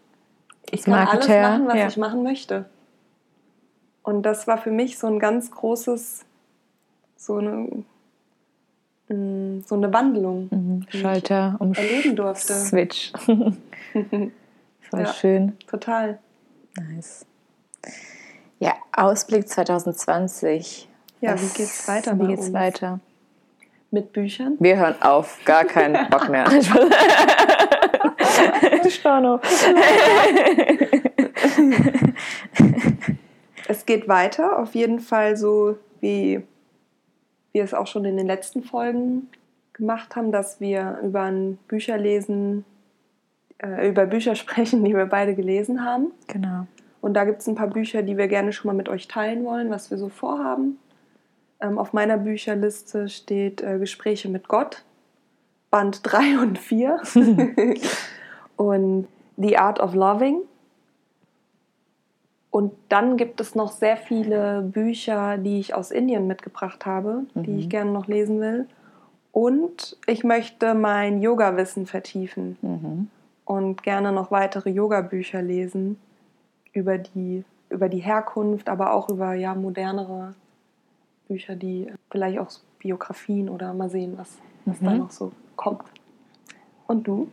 ich 0.70 0.84
kann 0.84 1.08
alles 1.08 1.28
machen, 1.28 1.68
was 1.68 1.76
ja. 1.76 1.88
ich 1.88 1.98
machen 1.98 2.22
möchte. 2.22 2.66
Und 4.04 4.24
das 4.24 4.46
war 4.46 4.60
für 4.60 4.72
mich 4.72 5.00
so 5.00 5.08
ein 5.08 5.18
ganz 5.18 5.50
großes, 5.50 6.26
so 7.18 7.38
eine 7.38 7.84
Mm, 9.12 9.60
so 9.66 9.76
eine 9.76 9.92
Wandlung 9.92 10.48
mhm. 10.52 10.86
Schalter 10.90 11.56
um 11.60 11.74
erleben 11.74 12.16
durfte. 12.16 12.54
Switch. 12.66 13.12
Voll 13.26 14.32
ja, 14.94 15.06
schön. 15.14 15.58
Total. 15.68 16.20
Nice. 16.78 17.26
Ja, 18.60 18.74
Ausblick 18.96 19.50
2020. 19.50 20.88
Ja, 21.22 21.34
Was, 21.34 21.42
wie 21.42 21.58
geht's 21.58 21.88
weiter? 21.88 22.20
Wie 22.20 22.28
geht's 22.28 22.48
uns? 22.48 22.54
weiter? 22.54 23.00
Mit 23.92 24.12
Büchern? 24.14 24.58
Wir 24.60 24.78
hören 24.78 24.96
auf, 25.02 25.38
gar 25.46 25.66
keinen 25.66 26.10
Bock 26.10 26.30
mehr. 26.30 26.46
Storno. 28.90 29.40
es 33.68 33.86
geht 33.86 34.08
weiter, 34.08 34.60
auf 34.60 34.74
jeden 34.76 35.00
Fall 35.00 35.38
so 35.38 35.78
wie 36.02 36.42
wir 37.52 37.64
es 37.64 37.74
auch 37.74 37.88
schon 37.88 38.06
in 38.06 38.18
den 38.18 38.28
letzten 38.28 38.64
Folgen 38.64 39.30
gemacht 39.74 40.16
haben, 40.16 40.32
dass 40.32 40.60
wir 40.60 41.00
über 41.04 41.24
ein 41.24 41.58
Bücher 41.68 41.98
lesen, 41.98 42.66
äh, 43.60 43.88
über 43.90 44.06
Bücher 44.06 44.36
sprechen, 44.42 44.84
die 44.84 44.96
wir 44.96 45.06
beide 45.06 45.36
gelesen 45.36 45.86
haben. 45.86 46.12
Genau. 46.28 46.68
Und 47.02 47.14
da 47.14 47.26
gibt 47.26 47.42
es 47.42 47.48
ein 47.48 47.56
paar 47.56 47.68
Bücher, 47.68 48.04
die 48.04 48.18
wir 48.18 48.28
gerne 48.28 48.54
schon 48.54 48.70
mal 48.70 48.76
mit 48.76 48.90
euch 48.90 49.08
teilen 49.08 49.44
wollen, 49.44 49.70
was 49.70 49.90
wir 49.92 49.98
so 49.98 50.10
vorhaben. 50.10 50.78
Ähm, 51.62 51.78
auf 51.78 51.94
meiner 51.94 52.18
Bücherliste 52.18 53.10
steht 53.10 53.62
äh, 53.62 53.78
Gespräche 53.80 54.30
mit 54.30 54.48
Gott, 54.48 54.84
Band 55.70 56.02
3 56.04 56.40
und 56.40 56.60
4 56.60 57.02
und 58.58 59.08
The 59.38 59.58
Art 59.58 59.80
of 59.80 59.94
Loving 59.94 60.42
und 62.52 62.74
dann 62.90 63.16
gibt 63.16 63.40
es 63.40 63.56
noch 63.56 63.72
sehr 63.72 63.96
viele 63.96 64.62
Bücher, 64.62 65.38
die 65.38 65.60
ich 65.60 65.74
aus 65.74 65.90
Indien 65.90 66.28
mitgebracht 66.28 66.86
habe, 66.86 67.24
mhm. 67.34 67.44
die 67.44 67.58
ich 67.58 67.66
mhm. 67.66 67.70
gerne 67.70 67.92
noch 67.92 68.08
lesen 68.08 68.42
will. 68.42 68.68
Und 69.32 69.98
ich 70.06 70.26
möchte 70.26 70.74
mein 70.74 71.22
Yoga-Wissen 71.22 71.86
vertiefen 71.86 72.58
mhm. 72.62 73.08
und 73.46 73.82
gerne 73.84 74.12
noch 74.12 74.30
weitere 74.30 74.70
Yoga-Bücher 74.70 75.42
lesen 75.42 75.98
über 76.74 76.98
die, 76.98 77.46
über 77.70 77.88
die 77.88 78.00
Herkunft, 78.00 78.68
aber 78.68 78.92
auch 78.92 79.08
über 79.08 79.34
ja, 79.34 79.56
modernere 79.56 80.36
Bücher, 81.32 81.56
die 81.56 81.88
vielleicht 82.10 82.40
auch 82.40 82.50
Biografien 82.80 83.50
oder 83.50 83.74
mal 83.74 83.90
sehen, 83.90 84.18
was, 84.18 84.30
was 84.66 84.82
mhm. 84.82 84.86
da 84.86 84.92
noch 84.94 85.12
so 85.12 85.32
kommt. 85.56 85.84
Und 86.88 87.08
du? 87.08 87.30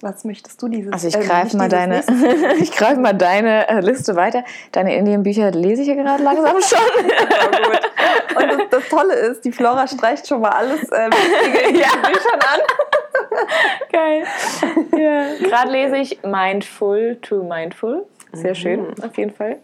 Was 0.00 0.24
möchtest 0.24 0.60
du 0.60 0.68
dieses? 0.68 0.92
Also 0.92 1.08
ich 1.08 1.16
äh, 1.16 1.20
greife 1.20 1.56
mal 1.56 1.68
deine, 1.68 2.02
ich 2.58 2.72
greife 2.72 3.00
mal 3.00 3.12
deine 3.12 3.68
äh, 3.68 3.80
Liste 3.80 4.16
weiter. 4.16 4.44
Deine 4.72 4.96
Indien-Bücher 4.96 5.52
lese 5.52 5.82
ich 5.82 5.88
ja 5.88 5.94
gerade 5.94 6.22
langsam 6.22 6.56
schon. 6.60 6.78
ja, 7.08 8.42
Und 8.42 8.50
das, 8.50 8.68
das, 8.70 8.88
Tolle 8.88 9.14
ist, 9.14 9.44
die 9.44 9.52
Flora 9.52 9.86
streicht 9.86 10.26
schon 10.26 10.40
mal 10.40 10.50
alles 10.50 10.82
äh, 10.90 11.06
in 11.68 11.76
ja. 11.76 11.86
Büchern 12.02 12.40
an. 12.40 12.60
Geil. 13.92 14.24
Ja. 14.96 15.48
Gerade 15.48 15.70
lese 15.70 15.96
ich 15.98 16.22
Mindful 16.24 17.16
to 17.22 17.44
Mindful. 17.44 18.04
Sehr 18.32 18.50
mhm. 18.50 18.54
schön, 18.56 18.86
auf 19.02 19.16
jeden 19.16 19.32
Fall. 19.32 19.58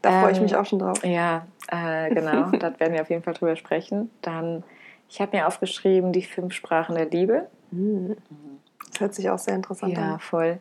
Da 0.00 0.10
ähm, 0.10 0.22
freue 0.22 0.32
ich 0.32 0.40
mich 0.40 0.56
auch 0.56 0.66
schon 0.66 0.78
drauf. 0.78 1.04
Ja, 1.04 1.46
äh, 1.68 2.14
genau. 2.14 2.50
da 2.58 2.78
werden 2.78 2.94
wir 2.94 3.02
auf 3.02 3.10
jeden 3.10 3.22
Fall 3.22 3.34
drüber 3.34 3.56
sprechen. 3.56 4.10
Dann, 4.22 4.64
ich 5.08 5.20
habe 5.20 5.36
mir 5.36 5.46
aufgeschrieben, 5.46 6.12
die 6.12 6.22
fünf 6.22 6.54
Sprachen 6.54 6.94
der 6.94 7.06
Liebe. 7.06 7.48
Mhm. 7.70 8.16
Das 8.90 9.00
hört 9.00 9.14
sich 9.14 9.30
auch 9.30 9.38
sehr 9.38 9.54
interessant 9.54 9.94
ja, 9.94 10.02
an. 10.02 10.10
Ja, 10.10 10.18
voll. 10.18 10.58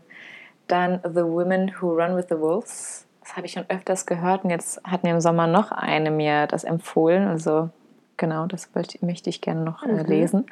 Dann 0.68 1.02
The 1.04 1.24
Women 1.24 1.74
Who 1.80 1.90
Run 1.90 2.16
with 2.16 2.28
the 2.30 2.40
Wolves. 2.40 3.06
Das 3.22 3.36
habe 3.36 3.46
ich 3.46 3.54
schon 3.54 3.66
öfters 3.70 4.06
gehört 4.06 4.44
und 4.44 4.50
jetzt 4.50 4.84
hat 4.84 5.04
mir 5.04 5.12
im 5.12 5.22
Sommer 5.22 5.48
noch 5.48 5.72
eine 5.72 6.12
mir 6.12 6.48
das 6.48 6.64
empfohlen. 6.64 7.28
Also 7.28 7.70
genau, 8.18 8.46
das 8.46 8.70
möchte 8.74 9.30
ich 9.30 9.42
gerne 9.42 9.62
noch 9.62 9.84
äh, 9.84 9.92
mhm. 9.92 10.06
lesen. 10.06 10.46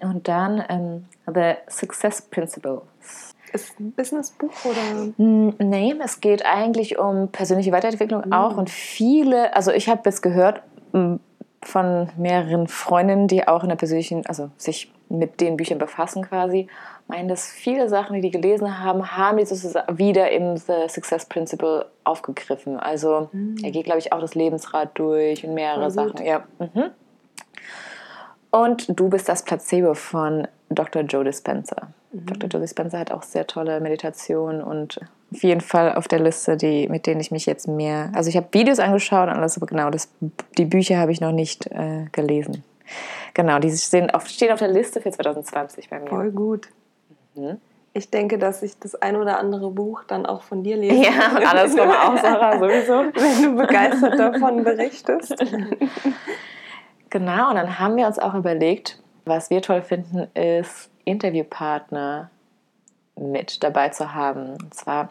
Und 0.00 0.28
dann 0.28 0.62
ähm, 0.68 1.06
The 1.26 1.54
Success 1.68 2.22
Principles. 2.22 3.33
Ist 3.54 3.78
ein 3.78 3.92
Businessbuch 3.92 4.50
oder? 4.64 5.12
Nee, 5.16 5.94
es 6.04 6.20
geht 6.20 6.44
eigentlich 6.44 6.98
um 6.98 7.28
persönliche 7.28 7.70
Weiterentwicklung 7.70 8.26
mhm. 8.26 8.32
auch 8.32 8.56
und 8.56 8.68
viele, 8.68 9.54
also 9.54 9.70
ich 9.70 9.88
habe 9.88 10.02
jetzt 10.04 10.22
gehört 10.22 10.62
von 11.62 12.08
mehreren 12.18 12.66
Freundinnen, 12.66 13.28
die 13.28 13.46
auch 13.46 13.62
in 13.62 13.68
der 13.68 13.76
persönlichen, 13.76 14.26
also 14.26 14.50
sich 14.56 14.92
mit 15.08 15.40
den 15.40 15.56
Büchern 15.56 15.78
befassen 15.78 16.24
quasi 16.24 16.68
meinen, 17.06 17.28
dass 17.28 17.46
viele 17.46 17.88
Sachen, 17.88 18.14
die 18.14 18.22
die 18.22 18.30
gelesen 18.30 18.82
haben, 18.82 19.16
haben 19.16 19.38
die 19.38 19.44
sozusagen 19.44 19.98
wieder 19.98 20.30
im 20.30 20.56
The 20.56 20.88
Success 20.88 21.26
Principle 21.26 21.86
aufgegriffen. 22.04 22.78
Also 22.78 23.28
mhm. 23.32 23.56
er 23.62 23.70
geht, 23.70 23.84
glaube 23.84 23.98
ich, 23.98 24.12
auch 24.12 24.20
das 24.20 24.34
Lebensrad 24.34 24.90
durch 24.94 25.44
und 25.46 25.54
mehrere 25.54 25.90
Sachen. 25.90 26.24
Ja. 26.24 26.44
Mhm. 26.58 26.90
Und 28.50 28.98
du 28.98 29.08
bist 29.08 29.28
das 29.28 29.42
Placebo 29.42 29.94
von 29.94 30.48
Dr. 30.70 31.02
Joe 31.02 31.24
Dispenza. 31.24 31.88
Mhm. 32.14 32.26
Dr. 32.26 32.48
Joe 32.48 32.60
Dispenza 32.60 32.98
hat 32.98 33.10
auch 33.10 33.22
sehr 33.22 33.46
tolle 33.46 33.80
Meditation 33.80 34.62
und 34.62 35.00
auf 35.32 35.42
jeden 35.42 35.60
Fall 35.60 35.94
auf 35.94 36.06
der 36.06 36.20
Liste, 36.20 36.56
die, 36.56 36.88
mit 36.88 37.06
denen 37.06 37.20
ich 37.20 37.32
mich 37.32 37.44
jetzt 37.44 37.66
mehr. 37.66 38.12
Also 38.14 38.30
ich 38.30 38.36
habe 38.36 38.46
Videos 38.52 38.78
angeschaut 38.78 39.28
und 39.28 39.34
alles, 39.34 39.56
aber 39.56 39.66
genau, 39.66 39.90
das, 39.90 40.08
die 40.56 40.64
Bücher 40.64 40.98
habe 40.98 41.10
ich 41.10 41.20
noch 41.20 41.32
nicht 41.32 41.66
äh, 41.66 42.04
gelesen. 42.12 42.62
Genau, 43.32 43.58
die 43.58 43.70
stehen 43.70 44.10
auf, 44.10 44.28
stehen 44.28 44.52
auf 44.52 44.60
der 44.60 44.68
Liste 44.68 45.00
für 45.00 45.10
2020 45.10 45.90
bei 45.90 45.98
mir. 45.98 46.08
Voll 46.08 46.30
gut. 46.30 46.68
Mhm. 47.34 47.58
Ich 47.96 48.10
denke, 48.10 48.38
dass 48.38 48.62
ich 48.62 48.78
das 48.78 48.94
ein 48.96 49.16
oder 49.16 49.38
andere 49.38 49.70
Buch 49.70 50.04
dann 50.04 50.26
auch 50.26 50.42
von 50.42 50.62
dir 50.62 50.76
lese. 50.76 50.96
Ja, 50.96 51.36
und 51.36 51.46
andersrum 51.46 51.90
auch, 51.90 52.16
Sarah, 52.22 52.58
sowieso. 52.58 53.12
Wenn 53.14 53.42
du 53.42 53.56
begeistert 53.56 54.18
davon 54.18 54.62
berichtest. 54.62 55.34
Genau, 57.10 57.50
und 57.50 57.54
dann 57.54 57.78
haben 57.78 57.94
wir 57.94 58.08
uns 58.08 58.18
auch 58.18 58.34
überlegt, 58.34 59.00
was 59.24 59.48
wir 59.48 59.62
toll 59.62 59.82
finden, 59.82 60.26
ist 60.34 60.90
Interviewpartner 61.04 62.30
mit 63.16 63.62
dabei 63.62 63.90
zu 63.90 64.14
haben. 64.14 64.54
Und 64.54 64.74
zwar, 64.74 65.10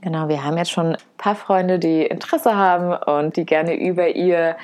genau, 0.00 0.28
wir 0.28 0.44
haben 0.44 0.56
jetzt 0.56 0.70
schon 0.70 0.94
ein 0.94 1.02
paar 1.16 1.34
Freunde, 1.34 1.78
die 1.78 2.02
Interesse 2.02 2.56
haben 2.56 2.92
und 2.94 3.36
die 3.36 3.44
gerne 3.44 3.74
über 3.74 4.08
ihr 4.08 4.56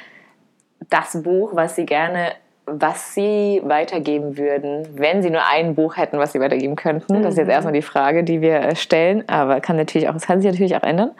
das 0.90 1.22
Buch, 1.22 1.54
was 1.54 1.76
sie 1.76 1.86
gerne 1.86 2.32
was 2.66 3.12
sie 3.12 3.60
weitergeben 3.64 4.38
würden, 4.38 4.88
wenn 4.94 5.22
sie 5.22 5.28
nur 5.28 5.42
ein 5.46 5.74
Buch 5.74 5.96
hätten, 5.96 6.18
was 6.18 6.32
sie 6.32 6.40
weitergeben 6.40 6.76
könnten. 6.76 7.22
Das 7.22 7.32
ist 7.32 7.38
jetzt 7.38 7.46
mhm. 7.46 7.52
erstmal 7.52 7.74
die 7.74 7.82
Frage, 7.82 8.24
die 8.24 8.40
wir 8.40 8.60
äh, 8.60 8.76
stellen, 8.76 9.28
aber 9.28 9.60
kann 9.60 9.76
natürlich 9.76 10.08
auch, 10.08 10.14
es 10.14 10.26
kann 10.26 10.40
sich 10.40 10.50
natürlich 10.50 10.74
auch 10.74 10.82
ändern. 10.82 11.10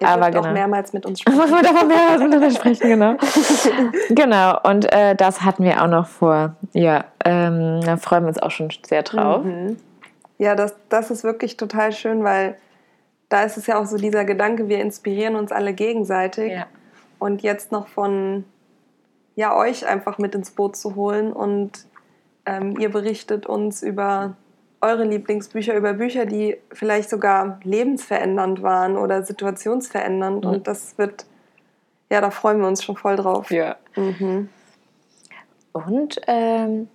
Ihr 0.00 0.08
aber 0.08 0.30
genau. 0.30 0.40
auch 0.48 0.52
mehrmals 0.52 0.94
mit 0.94 1.04
uns 1.04 1.20
sprechen. 1.20 1.38
Wir 1.38 1.62
davon 1.62 1.88
mehrmals 1.88 2.22
miteinander 2.22 2.50
sprechen, 2.50 2.88
genau. 2.88 3.16
genau, 4.08 4.60
und 4.62 4.90
äh, 4.92 5.14
das 5.14 5.42
hatten 5.42 5.64
wir 5.64 5.82
auch 5.82 5.88
noch 5.88 6.06
vor. 6.06 6.56
Ja, 6.72 7.04
ähm, 7.24 7.80
da 7.84 7.98
freuen 7.98 8.24
wir 8.24 8.28
uns 8.28 8.38
auch 8.38 8.50
schon 8.50 8.70
sehr 8.86 9.02
drauf. 9.02 9.44
Mhm. 9.44 9.76
Ja, 10.38 10.54
das, 10.54 10.74
das 10.88 11.10
ist 11.10 11.22
wirklich 11.22 11.56
total 11.58 11.92
schön, 11.92 12.24
weil 12.24 12.56
da 13.28 13.42
ist 13.42 13.58
es 13.58 13.66
ja 13.66 13.78
auch 13.78 13.86
so 13.86 13.98
dieser 13.98 14.24
Gedanke, 14.24 14.68
wir 14.68 14.80
inspirieren 14.80 15.36
uns 15.36 15.52
alle 15.52 15.74
gegenseitig. 15.74 16.52
Ja. 16.52 16.66
Und 17.18 17.42
jetzt 17.42 17.72
noch 17.72 17.88
von 17.88 18.44
ja, 19.38 19.56
euch 19.56 19.86
einfach 19.86 20.18
mit 20.18 20.34
ins 20.34 20.50
Boot 20.50 20.74
zu 20.74 20.96
holen 20.96 21.32
und 21.32 21.86
ähm, 22.44 22.76
ihr 22.80 22.90
berichtet 22.90 23.46
uns 23.46 23.84
über 23.84 24.34
eure 24.80 25.04
Lieblingsbücher, 25.04 25.76
über 25.76 25.92
Bücher, 25.92 26.26
die 26.26 26.56
vielleicht 26.72 27.08
sogar 27.08 27.60
lebensverändernd 27.62 28.62
waren 28.62 28.96
oder 28.96 29.22
situationsverändernd. 29.22 30.44
Mhm. 30.44 30.50
Und 30.50 30.66
das 30.66 30.98
wird, 30.98 31.24
ja, 32.10 32.20
da 32.20 32.32
freuen 32.32 32.58
wir 32.58 32.66
uns 32.66 32.82
schon 32.82 32.96
voll 32.96 33.14
drauf. 33.14 33.52
Ja. 33.52 33.76
Mhm. 33.94 34.48
Und 35.72 36.20
ähm, 36.26 36.88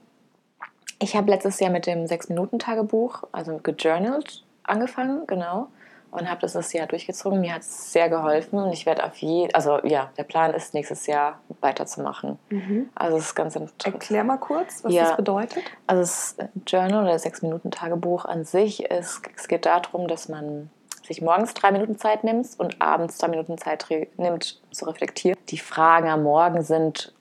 ich 0.99 1.15
habe 1.15 1.31
letztes 1.31 1.61
Jahr 1.61 1.71
mit 1.71 1.87
dem 1.87 2.07
Sechs-Minuten-Tagebuch, 2.07 3.23
also 3.31 3.61
gejournalt, 3.63 4.43
angefangen, 4.63 5.25
genau 5.27 5.69
und 6.13 6.29
habe 6.29 6.41
das 6.41 6.53
das 6.53 6.71
Jahr 6.73 6.87
durchgezogen. 6.87 7.41
Mir 7.41 7.55
hat 7.55 7.61
es 7.61 7.91
sehr 7.91 8.09
geholfen 8.09 8.59
und 8.59 8.71
ich 8.71 8.85
werde 8.85 9.03
auf 9.03 9.17
jeden, 9.17 9.53
also 9.53 9.79
ja, 9.83 10.11
der 10.17 10.23
Plan 10.23 10.53
ist 10.53 10.73
nächstes 10.73 11.07
Jahr 11.07 11.39
weiterzumachen. 11.61 12.37
Mhm. 12.49 12.89
Also 12.95 13.17
es 13.17 13.25
ist 13.25 13.35
ganz 13.35 13.55
interessant. 13.55 13.95
Erklär 13.95 14.23
mal 14.23 14.37
kurz, 14.37 14.83
was 14.83 14.93
ja. 14.93 15.03
das 15.03 15.17
bedeutet. 15.17 15.63
Also 15.87 16.01
das 16.01 16.35
Journal 16.67 17.03
oder 17.03 17.17
sechs 17.19 17.41
Minuten 17.41 17.71
Tagebuch 17.71 18.25
an 18.25 18.45
sich 18.45 18.85
ist, 18.85 19.21
es 19.35 19.47
geht 19.47 19.65
darum, 19.65 20.07
dass 20.07 20.29
man 20.29 20.69
sich 21.05 21.21
morgens 21.21 21.53
drei 21.53 21.71
Minuten 21.71 21.97
Zeit 21.97 22.23
nimmt 22.23 22.47
und 22.57 22.81
abends 22.81 23.17
zwei 23.17 23.27
Minuten 23.27 23.57
Zeit 23.57 23.87
nimmt 24.17 24.61
zu 24.71 24.85
reflektieren. 24.85 25.37
Die 25.49 25.57
Fragen 25.57 26.07
am 26.07 26.23
Morgen 26.23 26.61
sind 26.61 27.13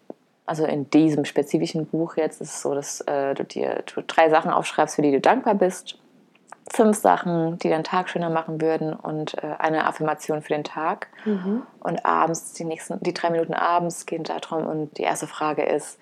also 0.44 0.66
in 0.66 0.90
diesem 0.90 1.24
spezifischen 1.24 1.86
Buch 1.86 2.16
jetzt 2.16 2.40
ist 2.40 2.50
es 2.50 2.62
so, 2.62 2.74
dass 2.74 3.00
äh, 3.02 3.34
du 3.34 3.44
dir 3.44 3.84
du 3.94 4.02
drei 4.02 4.28
Sachen 4.28 4.50
aufschreibst, 4.50 4.96
für 4.96 5.02
die 5.02 5.12
du 5.12 5.20
dankbar 5.20 5.54
bist 5.54 5.98
fünf 6.72 6.96
Sachen, 6.98 7.58
die 7.58 7.68
deinen 7.68 7.84
Tag 7.84 8.08
schöner 8.08 8.30
machen 8.30 8.60
würden 8.60 8.94
und 8.94 9.34
äh, 9.42 9.54
eine 9.58 9.86
Affirmation 9.86 10.42
für 10.42 10.54
den 10.54 10.64
Tag. 10.64 11.08
Mhm. 11.24 11.62
Und 11.80 12.04
abends, 12.04 12.54
die 12.54 12.64
nächsten, 12.64 12.98
die 13.00 13.12
drei 13.12 13.30
Minuten 13.30 13.54
abends 13.54 14.06
gehen 14.06 14.24
darum 14.24 14.66
und 14.66 14.96
die 14.96 15.02
erste 15.02 15.26
Frage 15.26 15.64
ist, 15.64 15.98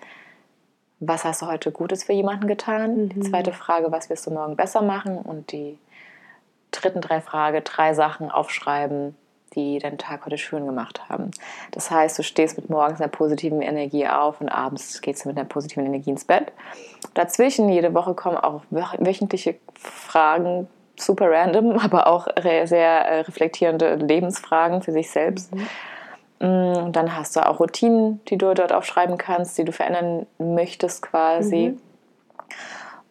was 1.01 1.25
hast 1.25 1.43
du 1.43 1.47
heute 1.47 1.73
Gutes 1.73 2.05
für 2.05 2.13
jemanden 2.13 2.47
getan? 2.47 2.97
Mhm. 2.97 3.09
Die 3.09 3.21
zweite 3.21 3.53
Frage, 3.53 3.91
was 3.91 4.11
wirst 4.11 4.27
du 4.27 4.31
morgen 4.31 4.57
besser 4.57 4.83
machen? 4.83 5.19
Und 5.19 5.51
die 5.51 5.79
dritten 6.71 7.01
drei 7.01 7.21
Frage, 7.21 7.63
drei 7.63 7.93
Sachen 7.95 8.31
aufschreiben, 8.31 9.17
die 9.55 9.79
deinen 9.79 9.99
Tag 9.99 10.25
heute 10.27 10.39
schön 10.39 10.67
gemacht 10.67 11.09
haben. 11.09 11.31
Das 11.73 11.91
heißt, 11.91 12.19
du 12.19 12.23
stehst 12.23 12.57
mit 12.57 12.71
morgens 12.71 13.01
einer 13.01 13.11
positiven 13.11 13.63
Energie 13.63 14.07
auf 14.07 14.41
und 14.41 14.49
abends 14.49 15.01
gehst 15.01 15.25
du 15.25 15.29
mit 15.29 15.39
einer 15.39 15.49
positiven 15.49 15.87
Energie 15.87 16.11
ins 16.11 16.25
Bett. 16.25 16.53
Dazwischen, 17.15 17.69
jede 17.69 17.93
Woche 17.95 18.15
kommen 18.15 18.37
auch 18.37 18.63
wöchentliche 18.71 19.57
Fragen, 19.75 20.69
super 20.97 21.31
random, 21.31 21.79
aber 21.79 22.07
auch 22.07 22.29
sehr 22.43 23.07
äh, 23.07 23.21
reflektierende 23.21 23.97
Lebensfragen 23.97 24.83
für 24.83 24.93
sich 24.93 25.11
selbst. 25.11 25.55
Mhm. 25.55 25.67
Mm, 26.41 26.93
dann 26.93 27.17
hast 27.17 27.37
du 27.37 27.47
auch 27.47 27.61
Routinen, 27.61 28.25
die 28.29 28.39
du 28.39 28.55
dort 28.55 28.73
aufschreiben 28.73 29.19
kannst, 29.19 29.59
die 29.59 29.65
du 29.65 29.73
verändern 29.73 30.27
möchtest 30.39 31.03
quasi. 31.03 31.75
Mhm. 31.75 31.81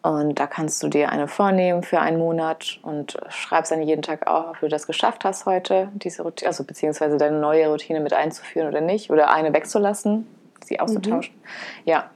Und 0.02 0.40
da 0.40 0.46
kannst 0.46 0.82
du 0.82 0.88
dir 0.88 1.10
eine 1.10 1.28
vornehmen 1.28 1.82
für 1.82 2.00
einen 2.00 2.18
Monat 2.18 2.78
und 2.82 3.18
schreibst 3.28 3.70
dann 3.70 3.82
jeden 3.82 4.00
Tag 4.00 4.26
auf, 4.26 4.50
ob 4.50 4.60
du 4.60 4.68
das 4.68 4.86
geschafft 4.86 5.24
hast 5.24 5.44
heute, 5.44 5.88
diese 5.94 6.22
Routine, 6.22 6.48
also 6.48 6.64
beziehungsweise 6.64 7.18
deine 7.18 7.38
neue 7.38 7.68
Routine 7.68 8.00
mit 8.00 8.14
einzuführen 8.14 8.68
oder 8.68 8.80
nicht, 8.80 9.10
oder 9.10 9.30
eine 9.30 9.52
wegzulassen, 9.52 10.26
sie 10.64 10.80
auszutauschen. 10.80 11.34
Mhm. 11.34 11.40
Ja, 11.84 12.10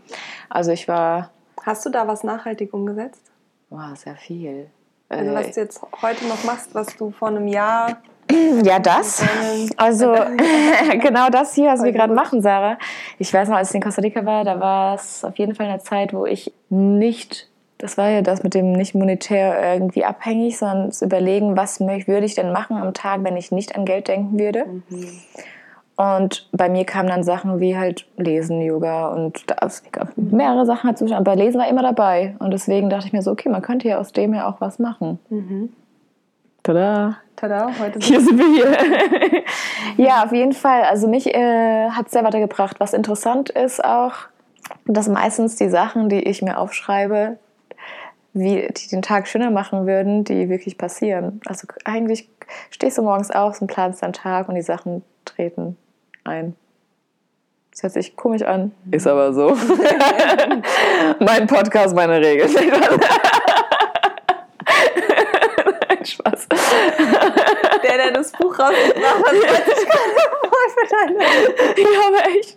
also 0.49 0.73
ich 0.73 0.89
war. 0.89 1.31
Hast 1.63 1.85
du 1.85 1.91
da 1.91 2.09
was 2.09 2.25
nachhaltig 2.25 2.73
umgesetzt? 2.73 3.23
Wow, 3.69 3.95
sehr 3.97 4.17
viel. 4.17 4.71
Also 5.11 5.35
was 5.35 5.49
äh, 5.49 5.53
du 5.53 5.61
jetzt 5.61 5.83
heute 6.01 6.27
noch 6.27 6.43
machst, 6.45 6.75
was 6.75 6.97
du 6.97 7.11
vor 7.11 7.29
einem 7.29 7.49
Jahr 7.49 7.99
ja, 8.65 8.79
das. 8.79 9.23
Also 9.77 10.15
genau 11.01 11.29
das 11.29 11.55
hier, 11.55 11.71
was 11.71 11.83
wir 11.83 11.93
gerade 11.93 12.15
machen, 12.15 12.41
Sarah. 12.41 12.79
Ich 13.19 13.33
weiß 13.33 13.49
noch, 13.49 13.57
als 13.57 13.71
ich 13.71 13.77
in 13.77 13.83
Costa 13.83 14.01
Rica 14.01 14.25
war, 14.25 14.45
da 14.45 14.59
war 14.59 14.95
es 14.95 15.25
auf 15.25 15.37
jeden 15.37 15.55
Fall 15.55 15.67
eine 15.67 15.81
Zeit, 15.81 16.15
wo 16.15 16.25
ich 16.25 16.53
nicht 16.71 17.49
das 17.79 17.99
war 17.99 18.09
ja 18.09 18.23
das 18.23 18.43
mit 18.43 18.55
dem 18.55 18.73
nicht 18.73 18.95
monetär 18.95 19.75
irgendwie 19.75 20.05
abhängig, 20.05 20.59
sondern 20.59 20.93
zu 20.93 21.05
überlegen, 21.05 21.57
was 21.57 21.81
würde 21.81 22.27
ich 22.27 22.35
denn 22.35 22.53
machen 22.53 22.77
am 22.77 22.95
Tag, 22.95 23.25
wenn 23.25 23.37
ich 23.37 23.53
nicht 23.53 23.77
an 23.77 23.85
Geld 23.85 24.09
denken 24.09 24.39
würde. 24.39 24.65
Mhm. 24.67 25.09
Und 25.97 26.49
bei 26.51 26.69
mir 26.69 26.85
kamen 26.85 27.09
dann 27.09 27.23
Sachen 27.23 27.61
wie 27.61 27.77
halt 27.77 28.07
Lesen, 28.17 28.61
Yoga 28.61 29.09
und 29.09 29.45
das, 29.61 29.85
mehrere 30.17 30.67
Sachen 30.67 30.91
dazu. 30.91 31.13
Aber 31.15 31.37
Lesen 31.37 31.61
war 31.61 31.69
immer 31.69 31.83
dabei. 31.83 32.35
Und 32.41 32.53
deswegen 32.53 32.91
dachte 32.91 33.07
ich 33.07 33.13
mir 33.13 33.23
so, 33.23 33.31
okay, 33.31 33.49
man 33.49 33.63
könnte 33.63 33.89
ja 33.89 33.99
aus 33.99 34.13
dem 34.13 34.35
ja 34.35 34.49
auch 34.49 34.61
was 34.61 34.79
machen. 34.79 35.21
Mhm. 35.31 35.73
Tada! 36.65 37.19
Tada, 37.37 37.69
heute 37.79 38.01
sind, 38.01 38.05
hier 38.05 38.21
sind 38.21 38.39
wir 38.39 38.47
hier. 38.47 39.43
ja, 40.05 40.25
auf 40.25 40.33
jeden 40.33 40.53
Fall. 40.53 40.83
Also 40.85 41.09
mich 41.09 41.33
äh, 41.33 41.91
hat 41.91 42.07
es 42.07 42.13
sehr 42.13 42.25
weitergebracht. 42.25 42.81
Was 42.81 42.93
interessant 42.93 43.51
ist 43.51 43.85
auch, 43.85 44.15
dass 44.87 45.09
meistens 45.09 45.57
die 45.57 45.69
Sachen, 45.69 46.09
die 46.09 46.23
ich 46.23 46.43
mir 46.43 46.59
aufschreibe, 46.59 47.39
wie 48.35 48.69
die 48.69 48.89
den 48.89 49.01
Tag 49.01 49.29
schöner 49.29 49.51
machen 49.51 49.87
würden, 49.87 50.25
die 50.25 50.49
wirklich 50.49 50.77
passieren. 50.77 51.41
Also 51.47 51.69
eigentlich 51.85 52.29
stehst 52.71 52.99
du 52.99 53.03
morgens 53.03 53.31
auf 53.31 53.61
und 53.61 53.69
planst 53.69 54.03
deinen 54.03 54.13
Tag 54.13 54.49
und 54.49 54.57
die 54.57 54.63
Sachen 54.63 55.03
treten 55.25 55.77
ein. 56.25 56.57
Das 57.71 57.85
hört 57.85 57.93
sich 57.95 58.17
komisch 58.17 58.43
an, 58.43 58.73
ist 58.91 59.07
aber 59.07 59.33
so. 59.33 59.57
mein 61.21 61.47
Podcast, 61.47 61.95
meine 61.95 62.21
Regel. 62.21 62.49
Nein, 65.89 66.05
Spaß. 66.05 66.49
Der, 67.83 67.97
der 67.97 68.13
das 68.13 68.33
Buch 68.33 68.59
rausgebracht 68.59 69.25
hat, 69.27 69.35
ich 71.77 71.85
gerade 71.85 72.07
aber 72.07 72.27
echt. 72.29 72.57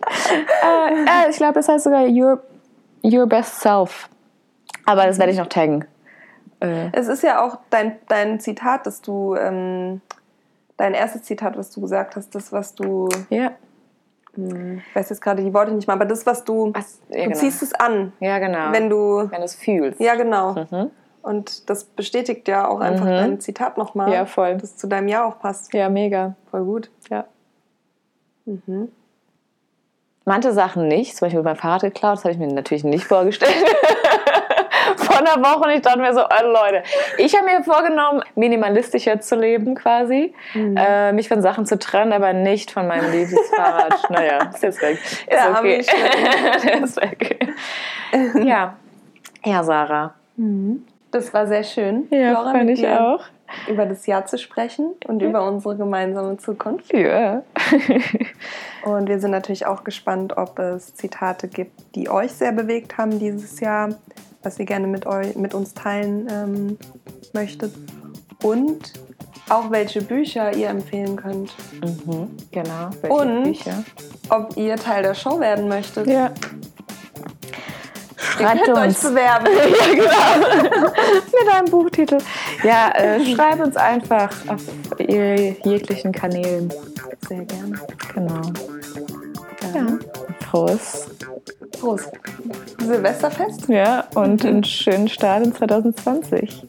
Äh, 0.62 1.26
äh, 1.26 1.30
ich 1.30 1.36
glaube, 1.36 1.54
das 1.54 1.68
heißt 1.68 1.84
sogar 1.84 2.04
Your, 2.06 2.42
Your 3.04 3.26
Best 3.26 3.60
Self. 3.60 4.08
Aber 4.88 5.04
das 5.04 5.18
werde 5.18 5.32
ich 5.32 5.38
noch 5.38 5.48
taggen. 5.48 5.84
Äh. 6.60 6.88
Es 6.92 7.08
ist 7.08 7.22
ja 7.22 7.44
auch 7.44 7.58
dein, 7.68 7.98
dein 8.08 8.40
Zitat, 8.40 8.86
dass 8.86 9.02
du, 9.02 9.34
ähm, 9.34 10.00
dein 10.78 10.94
erstes 10.94 11.24
Zitat, 11.24 11.58
was 11.58 11.70
du 11.70 11.82
gesagt 11.82 12.16
hast, 12.16 12.34
das, 12.34 12.52
was 12.52 12.74
du. 12.74 13.10
Ja. 13.28 13.52
Hm, 14.34 14.78
ich 14.78 14.96
weiß 14.96 15.10
jetzt 15.10 15.20
gerade 15.20 15.44
die 15.44 15.52
Worte 15.52 15.72
nicht 15.72 15.86
mal, 15.86 15.92
aber 15.92 16.06
das, 16.06 16.24
was 16.24 16.42
du. 16.42 16.72
Was, 16.72 17.00
ja, 17.10 17.16
du 17.16 17.22
genau. 17.24 17.36
ziehst 17.36 17.62
es 17.62 17.74
an. 17.74 18.14
Ja, 18.18 18.38
genau. 18.38 18.72
Wenn 18.72 18.88
du. 18.88 19.30
Wenn 19.30 19.40
du 19.40 19.44
es 19.44 19.56
fühlst. 19.56 20.00
Ja, 20.00 20.14
genau. 20.14 20.54
Mhm. 20.70 20.90
Und 21.20 21.68
das 21.68 21.84
bestätigt 21.84 22.48
ja 22.48 22.66
auch 22.66 22.80
einfach 22.80 23.04
mhm. 23.04 23.10
dein 23.10 23.40
Zitat 23.40 23.76
nochmal. 23.76 24.10
Ja, 24.10 24.24
voll. 24.24 24.56
Das 24.56 24.78
zu 24.78 24.86
deinem 24.86 25.08
Jahr 25.08 25.26
auch 25.26 25.38
passt. 25.38 25.74
Ja, 25.74 25.90
mega. 25.90 26.34
Voll 26.50 26.64
gut. 26.64 26.90
Ja. 27.10 27.26
Mhm. 28.46 28.90
Manche 30.24 30.52
Sachen 30.52 30.88
nicht, 30.88 31.16
zum 31.16 31.26
Beispiel 31.26 31.42
mein 31.42 31.56
Fahrrad 31.56 31.82
geklaut, 31.82 32.18
das 32.18 32.24
habe 32.24 32.32
ich 32.32 32.38
mir 32.38 32.48
natürlich 32.48 32.84
nicht 32.84 33.04
vorgestellt. 33.04 33.54
vor 35.18 35.34
einer 35.34 35.44
Woche 35.44 35.68
und 35.68 35.70
ich 35.70 35.82
dachte 35.82 35.98
mir 35.98 36.12
so, 36.12 36.20
oh 36.20 36.46
Leute, 36.46 36.82
ich 37.18 37.34
habe 37.36 37.46
mir 37.46 37.62
vorgenommen, 37.62 38.22
minimalistischer 38.34 39.20
zu 39.20 39.36
leben 39.36 39.74
quasi, 39.74 40.34
mhm. 40.54 40.76
äh, 40.76 41.12
mich 41.12 41.28
von 41.28 41.42
Sachen 41.42 41.66
zu 41.66 41.78
trennen, 41.78 42.12
aber 42.12 42.32
nicht 42.32 42.70
von 42.70 42.86
meinem 42.86 43.10
Lieblingsfahrrad. 43.10 44.10
naja, 44.10 44.50
ist 44.52 44.62
jetzt 44.62 44.82
weg. 44.82 44.98
Ist 44.98 45.28
ja, 45.30 45.58
okay. 45.58 45.84
Der 46.64 46.82
ist 46.82 46.96
weg. 46.96 47.48
ja. 48.44 48.76
Ja, 49.44 49.62
Sarah. 49.62 50.14
Mhm. 50.36 50.84
Das 51.10 51.32
war 51.32 51.46
sehr 51.46 51.64
schön. 51.64 52.06
Ja, 52.10 52.34
fand 52.34 52.68
ich 52.68 52.86
auch. 52.86 53.24
über 53.66 53.86
das 53.86 54.06
Jahr 54.06 54.26
zu 54.26 54.36
sprechen 54.36 54.90
und 55.06 55.22
über 55.22 55.46
unsere 55.48 55.74
gemeinsame 55.74 56.36
Zukunft. 56.36 56.92
Ja. 56.92 57.42
Und 58.84 59.08
wir 59.08 59.18
sind 59.18 59.30
natürlich 59.30 59.64
auch 59.64 59.84
gespannt, 59.84 60.36
ob 60.36 60.58
es 60.58 60.94
Zitate 60.94 61.48
gibt, 61.48 61.94
die 61.94 62.10
euch 62.10 62.32
sehr 62.32 62.52
bewegt 62.52 62.98
haben 62.98 63.18
dieses 63.18 63.58
Jahr, 63.60 63.94
was 64.42 64.58
ihr 64.58 64.66
gerne 64.66 64.86
mit, 64.86 65.06
euch, 65.06 65.36
mit 65.36 65.54
uns 65.54 65.74
teilen 65.74 66.28
ähm, 66.30 66.78
möchtet. 67.32 67.72
Und 68.42 68.92
auch 69.48 69.70
welche 69.70 70.02
Bücher 70.02 70.54
ihr 70.54 70.68
empfehlen 70.68 71.16
könnt. 71.16 71.52
Mhm, 71.82 72.30
genau. 72.50 72.90
Welche 73.00 73.16
und 73.16 73.42
Bücher? 73.44 73.84
ob 74.30 74.56
ihr 74.56 74.76
Teil 74.76 75.02
der 75.02 75.14
Show 75.14 75.40
werden 75.40 75.68
möchtet. 75.68 76.06
Ja. 76.06 76.30
Schreibt 78.16 78.68
uns. 78.68 78.78
euch 78.78 79.10
bewerben. 79.10 79.46
ja, 79.96 80.62
genau. 80.62 80.86
Mit 80.90 81.54
einem 81.54 81.70
Buchtitel. 81.70 82.18
Ja, 82.62 82.90
äh, 82.94 83.24
schreibt 83.34 83.60
uns 83.60 83.76
einfach 83.76 84.30
auf 84.48 84.62
jeglichen 84.98 86.12
Kanälen. 86.12 86.72
Sehr 87.28 87.44
gerne. 87.44 87.80
Genau. 88.14 88.42
Ja. 89.74 89.80
ja. 89.80 89.98
Prost. 90.50 91.17
Prost. 91.80 92.10
Silvesterfest. 92.80 93.68
Ja, 93.68 94.04
und 94.14 94.44
einen 94.44 94.64
schönen 94.64 95.08
Start 95.08 95.44
in 95.46 95.54
2020. 95.54 96.66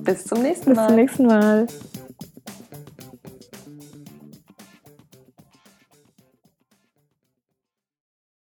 Bis 0.00 0.24
zum 0.24 0.42
nächsten 0.42 0.72
Mal. 0.72 0.86
Bis 0.86 0.86
zum 0.86 0.96
nächsten 0.96 1.26
Mal. 1.26 1.66